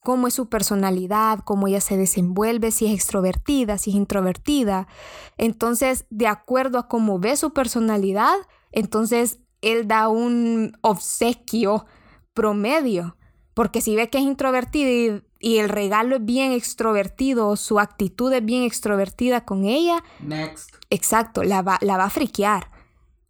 cómo 0.00 0.26
es 0.26 0.34
su 0.34 0.48
personalidad, 0.48 1.40
cómo 1.40 1.68
ella 1.68 1.80
se 1.80 1.96
desenvuelve, 1.96 2.70
si 2.70 2.86
es 2.86 2.94
extrovertida, 2.94 3.76
si 3.76 3.90
es 3.90 3.96
introvertida. 3.96 4.88
Entonces, 5.36 6.06
de 6.08 6.26
acuerdo 6.26 6.78
a 6.78 6.88
cómo 6.88 7.18
ve 7.18 7.36
su 7.36 7.52
personalidad, 7.52 8.34
entonces 8.72 9.40
él 9.60 9.86
da 9.86 10.08
un 10.08 10.76
obsequio 10.80 11.84
promedio. 12.32 13.16
Porque 13.52 13.80
si 13.80 13.94
ve 13.94 14.08
que 14.08 14.18
es 14.18 14.24
introvertida 14.24 15.20
y, 15.40 15.58
el 15.58 15.68
regalo 15.68 16.16
es 16.16 16.24
bien 16.24 16.52
extrovertido, 16.52 17.54
su 17.56 17.78
actitud 17.78 18.32
es 18.32 18.44
bien 18.44 18.62
extrovertida 18.62 19.44
con 19.44 19.66
ella, 19.66 20.02
Next. 20.20 20.70
exacto, 20.90 21.44
la 21.44 21.62
va, 21.62 21.78
la 21.80 21.96
va 21.96 22.04
a 22.04 22.10
friquear 22.10 22.77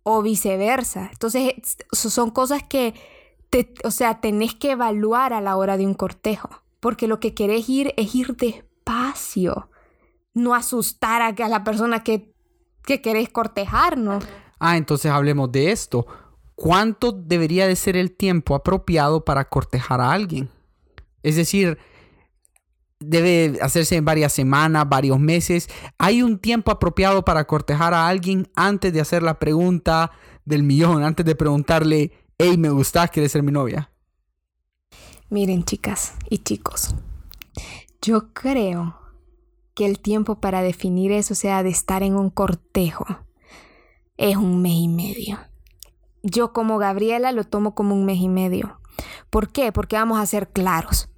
o 0.03 0.23
viceversa. 0.23 1.09
Entonces, 1.13 1.55
son 1.93 2.31
cosas 2.31 2.63
que, 2.63 2.95
te, 3.51 3.75
o 3.85 3.91
sea, 3.91 4.21
tenés 4.21 4.55
que 4.55 4.73
evaluar 4.73 5.33
a 5.33 5.41
la 5.41 5.57
hora 5.57 5.77
de 5.77 5.87
un 5.87 5.95
cortejo, 5.95 6.51
porque 6.81 7.07
lo 7.07 7.21
que 7.21 7.35
querés 7.35 7.69
ir 7.69 7.95
es 7.97 8.15
ir 8.15 8.37
despacio, 8.37 9.71
no 10.35 10.55
asustar 10.55 11.23
a, 11.23 11.49
la 11.49 11.65
persona 11.65 12.03
que, 12.03 12.35
que 12.85 13.03
querés 13.03 13.29
cortejar, 13.29 13.99
¿no? 13.99 14.19
Ah, 14.59 14.77
entonces 14.77 15.11
hablemos 15.11 15.53
de 15.53 15.73
esto. 15.73 16.07
¿Cuánto 16.55 17.13
debería 17.13 17.67
de 17.67 17.77
ser 17.77 17.97
el 17.97 18.17
tiempo 18.17 18.55
apropiado 18.55 19.25
para 19.25 19.49
cortejar 19.49 20.01
a 20.01 20.11
alguien? 20.13 20.51
Es 21.23 21.37
decir, 21.37 21.79
debe 23.01 23.59
hacerse 23.61 23.97
en 23.97 24.05
varias 24.05 24.33
semanas, 24.33 24.89
varios 24.89 25.19
meses. 25.19 25.69
¿Hay 25.99 26.23
un 26.23 26.39
tiempo 26.39 26.71
apropiado 26.71 27.25
para 27.25 27.47
cortejar 27.47 27.95
a 27.95 28.09
alguien 28.09 28.49
antes 28.57 28.93
de 28.93 29.01
hacer 29.01 29.23
la 29.23 29.39
pregunta 29.39 30.11
del 30.45 30.63
millón, 30.63 31.05
antes 31.05 31.25
de 31.27 31.35
preguntarle, 31.35 32.13
hey, 32.39 32.57
me 32.57 32.71
gustas, 32.71 33.11
¿quieres 33.11 33.33
ser 33.33 33.43
mi 33.43 33.53
novia? 33.53 33.91
Miren, 35.31 35.65
chicas 35.65 36.15
y 36.31 36.39
chicos, 36.39 36.95
yo 38.01 38.33
creo 38.33 38.97
que 39.75 39.85
el 39.85 40.01
tiempo 40.01 40.41
para 40.41 40.63
definir 40.63 41.13
eso, 41.13 41.35
o 41.35 41.37
sea, 41.37 41.63
de 41.63 41.69
estar 41.69 42.03
en 42.03 42.17
un 42.17 42.31
cortejo, 42.31 43.07
es 44.17 44.37
un 44.37 44.63
mes 44.63 44.75
y 44.75 44.89
medio. 44.89 45.39
Yo 46.23 46.53
como 46.53 46.79
Gabriela 46.79 47.31
lo 47.33 47.45
tomo 47.45 47.75
como 47.75 47.95
un 47.95 48.05
mes 48.05 48.19
y 48.19 48.29
medio. 48.29 48.81
¿Por 49.31 49.53
qué? 49.53 49.71
Porque 49.71 49.97
vamos 49.97 50.19
a 50.19 50.27
ser 50.27 50.49
claros. 50.49 51.11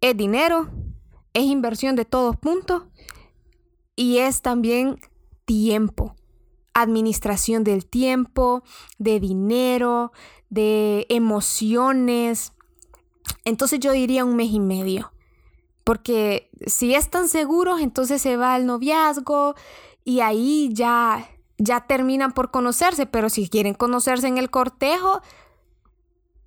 Es 0.00 0.16
dinero, 0.16 0.68
es 1.34 1.44
inversión 1.44 1.96
de 1.96 2.04
todos 2.04 2.36
puntos 2.36 2.84
y 3.96 4.18
es 4.18 4.42
también 4.42 5.00
tiempo, 5.44 6.14
administración 6.74 7.64
del 7.64 7.86
tiempo, 7.86 8.62
de 8.98 9.20
dinero, 9.20 10.12
de 10.50 11.06
emociones. 11.08 12.52
Entonces 13.44 13.80
yo 13.80 13.92
diría 13.92 14.24
un 14.24 14.36
mes 14.36 14.50
y 14.50 14.60
medio. 14.60 15.12
Porque 15.84 16.50
si 16.66 16.94
están 16.94 17.28
seguros, 17.28 17.80
entonces 17.80 18.20
se 18.20 18.36
va 18.36 18.54
al 18.54 18.66
noviazgo 18.66 19.54
y 20.04 20.20
ahí 20.20 20.70
ya 20.72 21.28
ya 21.58 21.86
terminan 21.86 22.32
por 22.32 22.50
conocerse, 22.50 23.06
pero 23.06 23.28
si 23.28 23.48
quieren 23.48 23.74
conocerse 23.74 24.28
en 24.28 24.38
el 24.38 24.48
cortejo, 24.48 25.20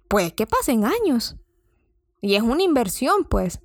pues 0.07 0.33
que 0.33 0.47
pasen 0.47 0.85
años. 0.85 1.35
Y 2.21 2.35
es 2.35 2.43
una 2.43 2.63
inversión, 2.63 3.25
pues. 3.25 3.59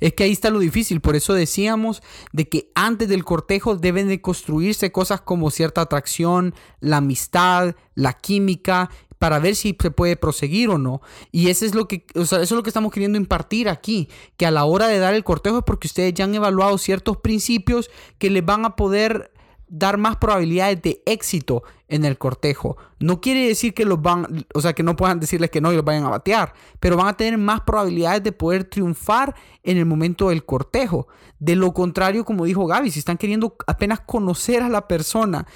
Es 0.00 0.12
que 0.14 0.24
ahí 0.24 0.32
está 0.32 0.50
lo 0.50 0.58
difícil, 0.58 1.00
por 1.00 1.16
eso 1.16 1.34
decíamos 1.34 2.02
de 2.32 2.48
que 2.48 2.70
antes 2.74 3.08
del 3.08 3.24
cortejo 3.24 3.76
deben 3.76 4.08
de 4.08 4.20
construirse 4.20 4.92
cosas 4.92 5.20
como 5.20 5.50
cierta 5.50 5.80
atracción, 5.80 6.54
la 6.80 6.98
amistad, 6.98 7.74
la 7.94 8.12
química, 8.14 8.90
para 9.18 9.38
ver 9.38 9.56
si 9.56 9.76
se 9.80 9.90
puede 9.90 10.16
proseguir 10.16 10.70
o 10.70 10.78
no. 10.78 11.00
Y 11.32 11.48
eso 11.48 11.66
es 11.66 11.74
lo 11.74 11.88
que, 11.88 12.06
eso 12.14 12.40
es 12.40 12.50
lo 12.50 12.62
que 12.62 12.70
estamos 12.70 12.92
queriendo 12.92 13.18
impartir 13.18 13.68
aquí, 13.68 14.08
que 14.36 14.46
a 14.46 14.50
la 14.50 14.64
hora 14.64 14.86
de 14.86 14.98
dar 14.98 15.14
el 15.14 15.24
cortejo 15.24 15.58
es 15.58 15.64
porque 15.64 15.88
ustedes 15.88 16.14
ya 16.14 16.24
han 16.24 16.34
evaluado 16.34 16.78
ciertos 16.78 17.18
principios 17.18 17.90
que 18.18 18.30
les 18.30 18.44
van 18.44 18.64
a 18.64 18.76
poder 18.76 19.32
dar 19.68 19.98
más 19.98 20.16
probabilidades 20.16 20.80
de 20.82 21.02
éxito 21.06 21.62
en 21.88 22.04
el 22.04 22.18
cortejo. 22.18 22.76
No 22.98 23.20
quiere 23.20 23.46
decir 23.46 23.74
que 23.74 23.84
los 23.84 24.00
van, 24.00 24.46
o 24.54 24.60
sea, 24.60 24.72
que 24.72 24.82
no 24.82 24.96
puedan 24.96 25.20
decirles 25.20 25.50
que 25.50 25.60
no 25.60 25.72
y 25.72 25.76
los 25.76 25.84
vayan 25.84 26.04
a 26.04 26.10
batear, 26.10 26.52
pero 26.80 26.96
van 26.96 27.08
a 27.08 27.16
tener 27.16 27.38
más 27.38 27.62
probabilidades 27.62 28.22
de 28.22 28.32
poder 28.32 28.64
triunfar 28.64 29.34
en 29.62 29.76
el 29.78 29.86
momento 29.86 30.28
del 30.28 30.44
cortejo. 30.44 31.08
De 31.38 31.56
lo 31.56 31.72
contrario, 31.72 32.24
como 32.24 32.44
dijo 32.44 32.66
Gaby, 32.66 32.90
si 32.90 32.98
están 32.98 33.16
queriendo 33.16 33.56
apenas 33.66 34.00
conocer 34.00 34.62
a 34.62 34.68
la 34.68 34.88
persona 34.88 35.46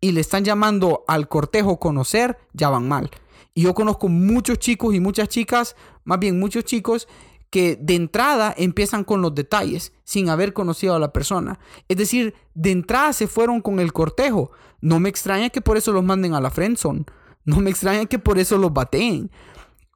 y 0.00 0.12
le 0.12 0.20
están 0.20 0.44
llamando 0.44 1.04
al 1.06 1.28
cortejo 1.28 1.78
conocer, 1.78 2.38
ya 2.52 2.68
van 2.70 2.88
mal. 2.88 3.10
Y 3.54 3.62
yo 3.62 3.74
conozco 3.74 4.08
muchos 4.08 4.58
chicos 4.58 4.94
y 4.94 5.00
muchas 5.00 5.28
chicas, 5.28 5.76
más 6.04 6.18
bien 6.18 6.40
muchos 6.40 6.64
chicos, 6.64 7.06
que 7.52 7.76
de 7.76 7.96
entrada 7.96 8.54
empiezan 8.56 9.04
con 9.04 9.20
los 9.20 9.34
detalles 9.34 9.92
sin 10.04 10.30
haber 10.30 10.54
conocido 10.54 10.94
a 10.94 10.98
la 10.98 11.12
persona. 11.12 11.60
Es 11.86 11.98
decir, 11.98 12.34
de 12.54 12.70
entrada 12.70 13.12
se 13.12 13.26
fueron 13.26 13.60
con 13.60 13.78
el 13.78 13.92
cortejo. 13.92 14.52
No 14.80 15.00
me 15.00 15.10
extraña 15.10 15.50
que 15.50 15.60
por 15.60 15.76
eso 15.76 15.92
los 15.92 16.02
manden 16.02 16.32
a 16.32 16.40
la 16.40 16.50
friendzone. 16.50 17.04
No 17.44 17.60
me 17.60 17.68
extraña 17.68 18.06
que 18.06 18.18
por 18.18 18.38
eso 18.38 18.56
los 18.56 18.72
bateen. 18.72 19.30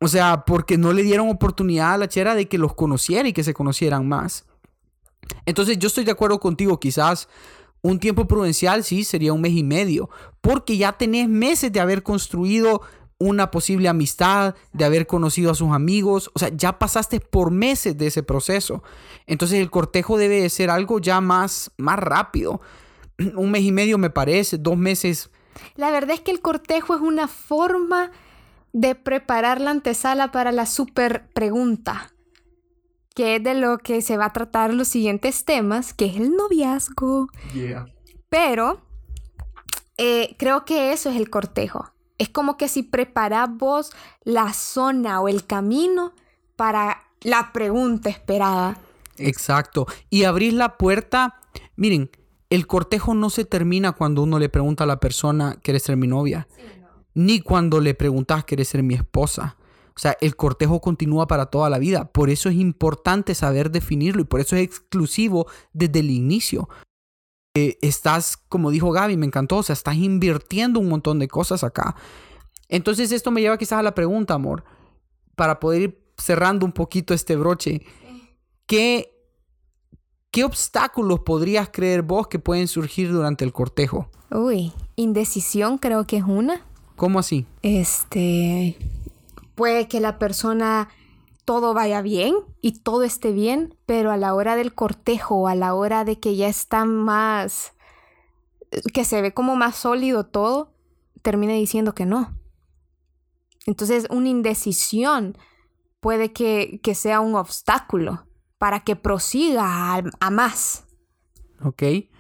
O 0.03 0.09
sea, 0.09 0.45
porque 0.45 0.77
no 0.77 0.93
le 0.93 1.03
dieron 1.03 1.31
oportunidad 1.31 1.95
a 1.95 1.97
la 1.97 2.09
chera 2.09 2.35
de 2.35 2.47
que 2.47 2.59
los 2.59 2.75
conociera 2.75 3.27
y 3.27 3.33
que 3.33 3.43
se 3.43 3.55
conocieran 3.55 4.07
más. 4.07 4.45
Entonces 5.47 5.79
yo 5.79 5.87
estoy 5.87 6.05
de 6.05 6.13
acuerdo 6.13 6.39
contigo, 6.39 6.79
quizás 6.79 7.27
un 7.81 7.99
tiempo 7.99 8.29
prudencial 8.29 8.85
sí 8.85 9.03
sería 9.03 9.33
un 9.33 9.41
mes 9.41 9.53
y 9.53 9.63
medio, 9.63 10.11
porque 10.43 10.77
ya 10.77 10.93
tenés 10.93 11.27
meses 11.27 11.73
de 11.73 11.81
haber 11.81 12.03
construido 12.03 12.83
una 13.19 13.51
posible 13.51 13.89
amistad, 13.89 14.55
de 14.73 14.85
haber 14.85 15.07
conocido 15.07 15.51
a 15.51 15.55
sus 15.55 15.73
amigos, 15.73 16.31
o 16.35 16.39
sea, 16.39 16.51
ya 16.51 16.79
pasaste 16.79 17.21
por 17.21 17.51
meses 17.51 17.97
de 17.97 18.09
ese 18.09 18.23
proceso. 18.23 18.83
Entonces 19.27 19.61
el 19.61 19.71
cortejo 19.71 20.19
debe 20.19 20.43
de 20.43 20.51
ser 20.51 20.71
algo 20.71 21.01
ya 21.01 21.21
más, 21.21 21.71
más 21.79 21.99
rápido. 21.99 22.61
Un 23.37 23.51
mes 23.51 23.63
y 23.63 23.73
medio 23.73 23.97
me 23.99 24.11
parece, 24.11 24.59
dos 24.59 24.77
meses. 24.77 25.31
La 25.77 25.91
verdad 25.91 26.15
es 26.15 26.21
que 26.21 26.31
el 26.31 26.41
cortejo 26.41 26.95
es 26.95 27.01
una 27.01 27.29
forma 27.29 28.11
de 28.75 28.95
preparar 28.95 29.59
la 29.61 29.71
antesala 29.71 30.31
para 30.31 30.53
la 30.53 30.67
super 30.67 31.29
pregunta, 31.33 32.13
que 33.15 33.37
es 33.37 33.43
de 33.43 33.55
lo 33.55 33.79
que 33.79 34.03
se 34.03 34.19
va 34.19 34.27
a 34.27 34.33
tratar 34.35 34.75
los 34.75 34.89
siguientes 34.89 35.47
temas, 35.47 35.95
que 35.95 36.05
es 36.05 36.17
el 36.17 36.37
noviazgo. 36.37 37.29
Pero 38.29 38.83
eh, 39.97 40.37
creo 40.39 40.67
que 40.67 40.93
eso 40.93 41.09
es 41.09 41.17
el 41.17 41.31
cortejo. 41.31 41.96
Es 42.19 42.29
como 42.29 42.57
que 42.57 42.69
si 42.69 42.83
preparas 42.83 43.49
vos 43.53 43.93
la 44.25 44.53
zona 44.53 45.21
o 45.21 45.29
el 45.29 45.47
camino 45.47 46.13
para 46.57 47.03
la 47.21 47.53
pregunta 47.53 48.09
esperada. 48.09 48.79
Exacto. 49.19 49.87
Y 50.11 50.25
abrís 50.25 50.55
la 50.55 50.77
puerta. 50.77 51.41
Miren, 51.77 52.11
el 52.51 52.67
cortejo 52.67 53.15
no 53.15 53.31
se 53.31 53.45
termina 53.45 53.93
cuando 53.93 54.23
uno 54.23 54.39
le 54.39 54.49
pregunta 54.49 54.85
a 54.85 54.87
la 54.87 55.01
persona, 55.01 55.59
¿quieres 55.63 55.83
ser 55.83 55.97
mi 55.97 56.07
novia? 56.07 56.49
Ni 57.15 57.41
cuando 57.41 57.81
le 57.81 57.95
preguntas, 57.95 58.45
¿quieres 58.45 58.69
ser 58.69 58.83
mi 58.83 58.95
esposa? 58.95 59.57
O 59.97 59.99
sea, 59.99 60.17
el 60.21 60.37
cortejo 60.37 60.81
continúa 60.81 61.27
para 61.27 61.47
toda 61.47 61.71
la 61.71 61.79
vida. 61.79 62.05
Por 62.13 62.29
eso 62.29 62.51
es 62.51 62.57
importante 62.57 63.35
saber 63.35 63.71
definirlo 63.71 64.21
y 64.21 64.27
por 64.27 64.41
eso 64.41 64.55
es 64.55 64.63
exclusivo 64.63 65.47
desde 65.73 66.01
el 66.01 66.11
inicio. 66.11 66.69
Eh, 67.57 67.79
estás, 67.81 68.37
como 68.37 68.71
dijo 68.71 68.91
Gaby, 68.91 69.17
me 69.17 69.25
encantó, 69.25 69.57
o 69.57 69.63
sea, 69.63 69.73
estás 69.73 69.97
invirtiendo 69.97 70.79
un 70.79 70.91
montón 70.91 71.19
de 71.19 71.27
cosas 71.27 71.65
acá. 71.65 71.97
Entonces 72.69 73.13
esto 73.13 73.31
me 73.31 73.41
lleva 73.41 73.57
quizás 73.57 73.79
a 73.79 73.83
la 73.83 73.95
pregunta, 73.95 74.35
amor, 74.35 74.63
para 75.37 75.59
poder 75.59 75.81
ir 75.81 75.99
cerrando 76.19 76.67
un 76.67 76.73
poquito 76.73 77.15
este 77.15 77.35
broche. 77.35 77.81
¿Qué, 78.67 79.11
qué 80.31 80.45
obstáculos 80.45 81.21
podrías 81.21 81.71
creer 81.73 82.03
vos 82.03 82.27
que 82.27 82.39
pueden 82.39 82.69
surgir 82.69 83.11
durante 83.11 83.43
el 83.43 83.55
cortejo? 83.55 84.11
Uy, 84.31 84.75
indecisión 84.97 85.79
creo 85.79 86.07
que 86.07 86.19
es 86.19 86.25
una. 86.25 86.61
¿Cómo 86.97 87.19
así? 87.19 87.47
Este, 87.63 88.77
puede 89.55 89.89
que 89.89 90.01
la 90.01 90.19
persona 90.19 90.91
todo 91.47 91.75
vaya 91.75 92.03
bien 92.03 92.35
y 92.61 92.81
todo 92.81 93.05
esté 93.05 93.33
bien, 93.33 93.79
pero 93.87 94.11
a 94.11 94.17
la 94.17 94.35
hora 94.35 94.57
del 94.57 94.75
cortejo, 94.75 95.49
a 95.49 95.55
la 95.55 95.75
hora 95.75 96.05
de 96.05 96.19
que 96.19 96.35
ya 96.35 96.49
está 96.49 96.85
más, 96.85 97.73
que 98.93 99.05
se 99.05 99.23
ve 99.23 99.33
como 99.33 99.55
más 99.55 99.77
sólido 99.77 100.27
todo, 100.27 100.75
termine 101.23 101.55
diciendo 101.55 101.95
que 101.95 102.05
no. 102.05 102.37
Entonces, 103.65 104.09
una 104.11 104.29
indecisión 104.29 105.39
puede 106.01 106.33
que, 106.33 106.81
sea 106.95 107.21
un 107.21 107.37
obstáculo 107.37 108.27
para 108.59 108.81
que 108.81 108.97
prosiga 108.97 109.95
a, 109.95 110.03
a 110.19 110.31
más. 110.31 110.85
Ok. 111.63 111.79
¿Qué 111.79 112.11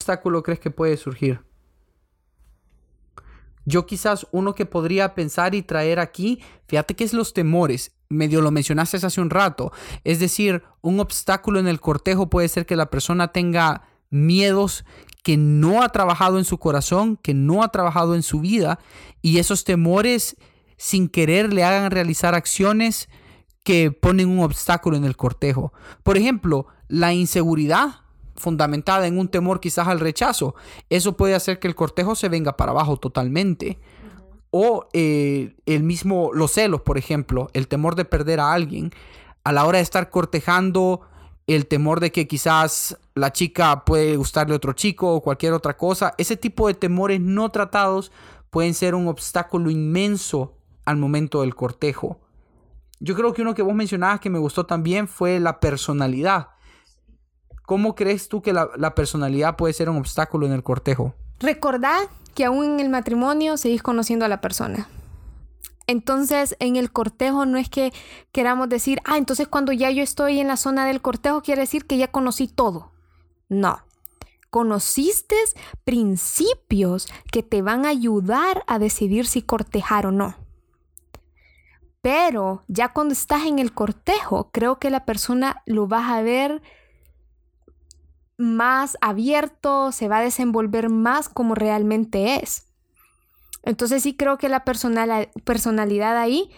obstáculo 0.00 0.44
crees 0.44 0.60
que 0.60 0.70
puede 0.70 0.96
surgir? 0.96 1.44
Yo 3.64 3.86
quizás 3.86 4.28
uno 4.30 4.54
que 4.54 4.66
podría 4.66 5.14
pensar 5.16 5.56
y 5.56 5.62
traer 5.62 5.98
aquí, 5.98 6.40
fíjate 6.68 6.94
que 6.94 7.04
es 7.04 7.12
los 7.12 7.34
temores 7.34 7.99
medio 8.10 8.42
lo 8.42 8.50
mencionaste 8.50 8.98
hace 8.98 9.20
un 9.20 9.30
rato. 9.30 9.72
Es 10.04 10.18
decir, 10.18 10.62
un 10.82 11.00
obstáculo 11.00 11.58
en 11.58 11.68
el 11.68 11.80
cortejo 11.80 12.28
puede 12.28 12.48
ser 12.48 12.66
que 12.66 12.76
la 12.76 12.90
persona 12.90 13.28
tenga 13.28 13.84
miedos 14.10 14.84
que 15.22 15.36
no 15.36 15.82
ha 15.82 15.88
trabajado 15.90 16.38
en 16.38 16.44
su 16.44 16.58
corazón, 16.58 17.16
que 17.16 17.34
no 17.34 17.62
ha 17.62 17.68
trabajado 17.68 18.14
en 18.14 18.22
su 18.22 18.40
vida, 18.40 18.78
y 19.22 19.38
esos 19.38 19.64
temores 19.64 20.36
sin 20.76 21.08
querer 21.08 21.52
le 21.52 21.62
hagan 21.62 21.90
realizar 21.90 22.34
acciones 22.34 23.08
que 23.62 23.92
ponen 23.92 24.28
un 24.28 24.40
obstáculo 24.40 24.96
en 24.96 25.04
el 25.04 25.16
cortejo. 25.16 25.72
Por 26.02 26.16
ejemplo, 26.16 26.66
la 26.88 27.12
inseguridad 27.12 28.00
fundamentada 28.34 29.06
en 29.06 29.18
un 29.18 29.28
temor 29.28 29.60
quizás 29.60 29.86
al 29.86 30.00
rechazo, 30.00 30.54
eso 30.88 31.16
puede 31.16 31.34
hacer 31.34 31.58
que 31.58 31.68
el 31.68 31.74
cortejo 31.74 32.14
se 32.14 32.30
venga 32.30 32.56
para 32.56 32.72
abajo 32.72 32.96
totalmente. 32.96 33.78
O 34.50 34.88
eh, 34.92 35.54
el 35.66 35.82
mismo, 35.82 36.30
los 36.34 36.52
celos, 36.52 36.80
por 36.80 36.98
ejemplo, 36.98 37.50
el 37.52 37.68
temor 37.68 37.94
de 37.94 38.04
perder 38.04 38.40
a 38.40 38.52
alguien. 38.52 38.90
A 39.44 39.52
la 39.52 39.64
hora 39.64 39.78
de 39.78 39.84
estar 39.84 40.10
cortejando, 40.10 41.02
el 41.46 41.66
temor 41.66 42.00
de 42.00 42.12
que 42.12 42.28
quizás 42.28 42.98
la 43.14 43.32
chica 43.32 43.84
puede 43.84 44.16
gustarle 44.16 44.54
a 44.54 44.56
otro 44.56 44.72
chico 44.72 45.14
o 45.14 45.20
cualquier 45.20 45.52
otra 45.52 45.76
cosa. 45.76 46.14
Ese 46.18 46.36
tipo 46.36 46.68
de 46.68 46.74
temores 46.74 47.20
no 47.20 47.50
tratados 47.50 48.12
pueden 48.50 48.74
ser 48.74 48.94
un 48.94 49.08
obstáculo 49.08 49.70
inmenso 49.70 50.54
al 50.84 50.96
momento 50.96 51.40
del 51.40 51.54
cortejo. 51.54 52.20
Yo 53.00 53.14
creo 53.14 53.32
que 53.32 53.42
uno 53.42 53.54
que 53.54 53.62
vos 53.62 53.74
mencionabas 53.74 54.20
que 54.20 54.30
me 54.30 54.38
gustó 54.38 54.66
también 54.66 55.08
fue 55.08 55.40
la 55.40 55.58
personalidad. 55.60 56.48
¿Cómo 57.64 57.94
crees 57.94 58.28
tú 58.28 58.42
que 58.42 58.52
la, 58.52 58.68
la 58.76 58.94
personalidad 58.94 59.56
puede 59.56 59.72
ser 59.72 59.88
un 59.88 59.96
obstáculo 59.96 60.46
en 60.46 60.52
el 60.52 60.62
cortejo? 60.62 61.14
Recordad 61.40 62.08
que 62.34 62.44
aún 62.44 62.64
en 62.64 62.80
el 62.80 62.90
matrimonio 62.90 63.56
seguís 63.56 63.82
conociendo 63.82 64.24
a 64.24 64.28
la 64.28 64.40
persona. 64.40 64.88
Entonces, 65.86 66.54
en 66.60 66.76
el 66.76 66.92
cortejo 66.92 67.46
no 67.46 67.58
es 67.58 67.68
que 67.68 67.92
queramos 68.30 68.68
decir, 68.68 69.00
ah, 69.04 69.18
entonces 69.18 69.48
cuando 69.48 69.72
ya 69.72 69.90
yo 69.90 70.02
estoy 70.02 70.38
en 70.38 70.46
la 70.46 70.56
zona 70.56 70.86
del 70.86 71.00
cortejo 71.00 71.42
quiere 71.42 71.62
decir 71.62 71.86
que 71.86 71.96
ya 71.96 72.08
conocí 72.08 72.46
todo. 72.46 72.92
No. 73.48 73.80
Conociste 74.50 75.34
principios 75.82 77.08
que 77.32 77.42
te 77.42 77.62
van 77.62 77.86
a 77.86 77.88
ayudar 77.88 78.62
a 78.66 78.78
decidir 78.78 79.26
si 79.26 79.42
cortejar 79.42 80.06
o 80.06 80.12
no. 80.12 80.36
Pero 82.02 82.64
ya 82.68 82.92
cuando 82.92 83.12
estás 83.12 83.46
en 83.46 83.58
el 83.58 83.72
cortejo, 83.72 84.50
creo 84.52 84.78
que 84.78 84.90
la 84.90 85.04
persona 85.04 85.62
lo 85.66 85.86
vas 85.86 86.10
a 86.10 86.22
ver 86.22 86.62
más 88.40 88.96
abierto, 89.00 89.92
se 89.92 90.08
va 90.08 90.18
a 90.18 90.22
desenvolver 90.22 90.88
más 90.88 91.28
como 91.28 91.54
realmente 91.54 92.42
es. 92.42 92.66
Entonces 93.62 94.02
sí 94.02 94.16
creo 94.16 94.38
que 94.38 94.48
la 94.48 94.64
personalidad 94.64 96.16
ahí 96.16 96.50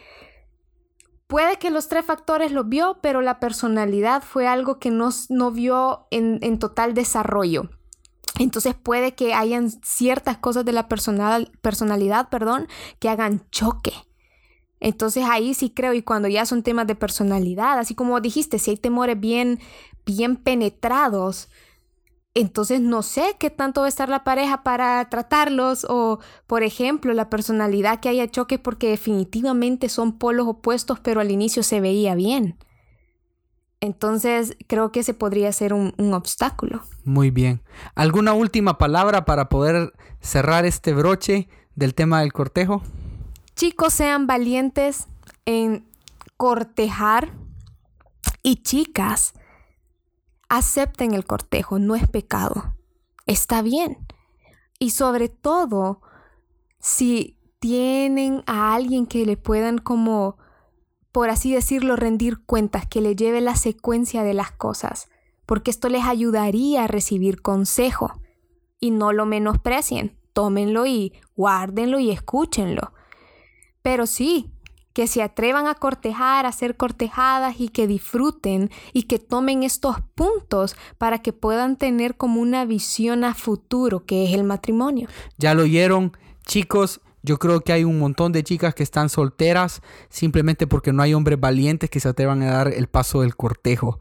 puede 1.26 1.56
que 1.58 1.70
los 1.70 1.88
tres 1.88 2.04
factores 2.04 2.52
lo 2.52 2.64
vio, 2.64 2.98
pero 3.02 3.22
la 3.22 3.40
personalidad 3.40 4.22
fue 4.22 4.46
algo 4.46 4.78
que 4.78 4.90
no, 4.90 5.10
no 5.28 5.50
vio 5.50 6.06
en, 6.10 6.38
en, 6.42 6.58
total 6.58 6.94
desarrollo. 6.94 7.70
Entonces 8.38 8.74
puede 8.74 9.14
que 9.14 9.34
hayan 9.34 9.70
ciertas 9.82 10.38
cosas 10.38 10.64
de 10.64 10.72
la 10.72 10.88
personal, 10.88 11.50
personalidad, 11.60 12.28
perdón, 12.28 12.68
que 12.98 13.08
hagan 13.08 13.48
choque. 13.50 13.92
Entonces 14.78 15.24
ahí 15.24 15.54
sí 15.54 15.70
creo, 15.70 15.94
y 15.94 16.02
cuando 16.02 16.28
ya 16.28 16.44
son 16.44 16.62
temas 16.62 16.86
de 16.86 16.96
personalidad, 16.96 17.78
así 17.78 17.94
como 17.94 18.20
dijiste, 18.20 18.58
si 18.58 18.72
hay 18.72 18.76
temores 18.76 19.18
bien, 19.18 19.60
bien 20.04 20.36
penetrados, 20.36 21.48
entonces 22.34 22.80
no 22.80 23.02
sé 23.02 23.36
qué 23.38 23.50
tanto 23.50 23.82
va 23.82 23.86
a 23.86 23.88
estar 23.88 24.08
la 24.08 24.24
pareja 24.24 24.62
para 24.62 25.08
tratarlos 25.10 25.86
o, 25.88 26.18
por 26.46 26.62
ejemplo, 26.62 27.12
la 27.12 27.28
personalidad 27.28 28.00
que 28.00 28.08
haya 28.08 28.30
choques 28.30 28.58
porque 28.58 28.88
definitivamente 28.88 29.88
son 29.88 30.18
polos 30.18 30.46
opuestos, 30.46 30.98
pero 31.00 31.20
al 31.20 31.30
inicio 31.30 31.62
se 31.62 31.80
veía 31.80 32.14
bien. 32.14 32.56
Entonces 33.80 34.56
creo 34.66 34.92
que 34.92 35.00
ese 35.00 35.12
podría 35.12 35.52
ser 35.52 35.74
un, 35.74 35.92
un 35.98 36.14
obstáculo. 36.14 36.82
Muy 37.04 37.30
bien. 37.30 37.62
¿Alguna 37.94 38.32
última 38.32 38.78
palabra 38.78 39.24
para 39.24 39.48
poder 39.48 39.92
cerrar 40.20 40.64
este 40.64 40.94
broche 40.94 41.48
del 41.74 41.94
tema 41.94 42.20
del 42.20 42.32
cortejo? 42.32 42.82
Chicos, 43.56 43.92
sean 43.92 44.26
valientes 44.26 45.08
en 45.44 45.84
cortejar 46.36 47.32
y 48.42 48.62
chicas, 48.62 49.34
acepten 50.52 51.14
el 51.14 51.24
cortejo, 51.24 51.78
no 51.78 51.94
es 51.96 52.06
pecado. 52.06 52.76
Está 53.24 53.62
bien. 53.62 54.06
Y 54.78 54.90
sobre 54.90 55.30
todo, 55.30 56.02
si 56.78 57.38
tienen 57.58 58.42
a 58.46 58.74
alguien 58.74 59.06
que 59.06 59.24
le 59.24 59.38
puedan 59.38 59.78
como, 59.78 60.36
por 61.10 61.30
así 61.30 61.54
decirlo, 61.54 61.96
rendir 61.96 62.44
cuentas, 62.44 62.86
que 62.86 63.00
le 63.00 63.16
lleve 63.16 63.40
la 63.40 63.56
secuencia 63.56 64.24
de 64.24 64.34
las 64.34 64.52
cosas, 64.52 65.08
porque 65.46 65.70
esto 65.70 65.88
les 65.88 66.04
ayudaría 66.04 66.84
a 66.84 66.88
recibir 66.88 67.40
consejo. 67.40 68.20
Y 68.78 68.90
no 68.90 69.14
lo 69.14 69.24
menosprecien, 69.24 70.18
tómenlo 70.34 70.84
y 70.84 71.14
guárdenlo 71.34 71.98
y 71.98 72.10
escúchenlo. 72.10 72.92
Pero 73.80 74.06
sí, 74.06 74.52
que 74.92 75.06
se 75.06 75.22
atrevan 75.22 75.66
a 75.66 75.74
cortejar, 75.74 76.46
a 76.46 76.52
ser 76.52 76.76
cortejadas 76.76 77.60
y 77.60 77.68
que 77.68 77.86
disfruten 77.86 78.70
y 78.92 79.04
que 79.04 79.18
tomen 79.18 79.62
estos 79.62 79.96
puntos 80.14 80.76
para 80.98 81.20
que 81.20 81.32
puedan 81.32 81.76
tener 81.76 82.16
como 82.16 82.40
una 82.40 82.64
visión 82.64 83.24
a 83.24 83.34
futuro, 83.34 84.04
que 84.04 84.24
es 84.24 84.34
el 84.34 84.44
matrimonio. 84.44 85.08
Ya 85.38 85.54
lo 85.54 85.62
oyeron, 85.62 86.16
chicos. 86.46 87.00
Yo 87.24 87.38
creo 87.38 87.60
que 87.60 87.72
hay 87.72 87.84
un 87.84 88.00
montón 88.00 88.32
de 88.32 88.42
chicas 88.42 88.74
que 88.74 88.82
están 88.82 89.08
solteras 89.08 89.80
simplemente 90.08 90.66
porque 90.66 90.92
no 90.92 91.02
hay 91.02 91.14
hombres 91.14 91.38
valientes 91.38 91.88
que 91.88 92.00
se 92.00 92.08
atrevan 92.08 92.42
a 92.42 92.50
dar 92.50 92.68
el 92.68 92.88
paso 92.88 93.20
del 93.20 93.36
cortejo. 93.36 94.00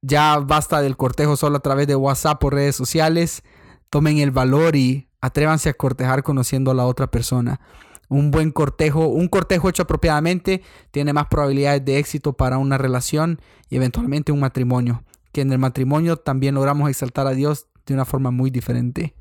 Ya 0.00 0.38
basta 0.38 0.80
del 0.80 0.96
cortejo 0.96 1.36
solo 1.36 1.56
a 1.56 1.60
través 1.60 1.88
de 1.88 1.96
WhatsApp 1.96 2.42
o 2.44 2.50
redes 2.50 2.76
sociales. 2.76 3.42
Tomen 3.90 4.18
el 4.18 4.30
valor 4.30 4.76
y 4.76 5.08
atrévanse 5.20 5.70
a 5.70 5.74
cortejar 5.74 6.22
conociendo 6.22 6.70
a 6.70 6.74
la 6.74 6.86
otra 6.86 7.08
persona 7.08 7.60
un 8.08 8.30
buen 8.30 8.50
cortejo, 8.50 9.08
un 9.08 9.28
cortejo 9.28 9.68
hecho 9.68 9.82
apropiadamente 9.82 10.62
tiene 10.90 11.12
más 11.12 11.26
probabilidades 11.26 11.84
de 11.84 11.98
éxito 11.98 12.34
para 12.34 12.58
una 12.58 12.78
relación 12.78 13.40
y 13.68 13.76
eventualmente 13.76 14.32
un 14.32 14.40
matrimonio. 14.40 15.02
Que 15.32 15.40
en 15.42 15.52
el 15.52 15.58
matrimonio 15.58 16.16
también 16.16 16.54
logramos 16.54 16.88
exaltar 16.88 17.26
a 17.26 17.32
Dios 17.32 17.66
de 17.84 17.94
una 17.94 18.04
forma 18.04 18.30
muy 18.30 18.50
diferente. 18.50 19.14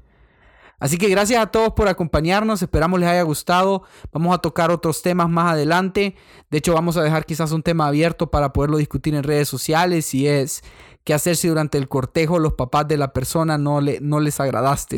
Así 0.80 0.98
que 0.98 1.08
gracias 1.08 1.42
a 1.42 1.48
todos 1.48 1.74
por 1.74 1.88
acompañarnos, 1.88 2.62
esperamos 2.62 3.00
les 3.00 3.10
haya 3.10 3.22
gustado. 3.24 3.84
Vamos 4.12 4.36
a 4.36 4.40
tocar 4.40 4.72
otros 4.72 5.02
temas 5.02 5.30
más 5.30 5.54
adelante. 5.54 6.16
De 6.52 6.58
hecho, 6.58 6.74
vamos 6.74 6.98
a 6.98 7.04
dejar 7.04 7.26
quizás 7.26 7.52
un 7.52 7.64
tema 7.64 7.88
abierto 7.88 8.30
para 8.30 8.52
poderlo 8.52 8.78
discutir 8.78 9.16
en 9.16 9.24
redes 9.24 9.48
sociales 9.48 10.14
y 10.14 10.28
es 10.28 10.64
qué 11.04 11.14
hacer 11.14 11.38
si 11.38 11.48
durante 11.48 11.78
el 11.78 11.88
cortejo 11.88 12.40
los 12.40 12.54
papás 12.54 12.88
de 12.88 12.98
la 12.98 13.14
persona 13.14 13.58
no, 13.58 13.80
le, 13.80 14.00
no 14.02 14.20
les 14.20 14.40
agradaste. 14.40 14.98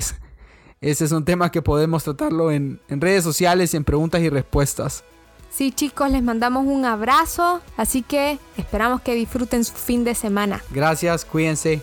Ese 0.81 1.05
es 1.05 1.11
un 1.11 1.25
tema 1.25 1.51
que 1.51 1.61
podemos 1.61 2.03
tratarlo 2.03 2.51
en, 2.51 2.79
en 2.87 3.01
redes 3.01 3.23
sociales, 3.23 3.73
en 3.73 3.83
preguntas 3.83 4.21
y 4.21 4.29
respuestas. 4.29 5.03
Sí, 5.49 5.71
chicos, 5.71 6.11
les 6.11 6.21
mandamos 6.21 6.65
un 6.67 6.85
abrazo, 6.85 7.61
así 7.77 8.03
que 8.03 8.37
esperamos 8.57 9.01
que 9.01 9.15
disfruten 9.15 9.63
su 9.63 9.73
fin 9.73 10.03
de 10.03 10.13
semana. 10.13 10.63
Gracias, 10.71 11.25
cuídense. 11.25 11.81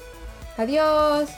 Adiós. 0.57 1.29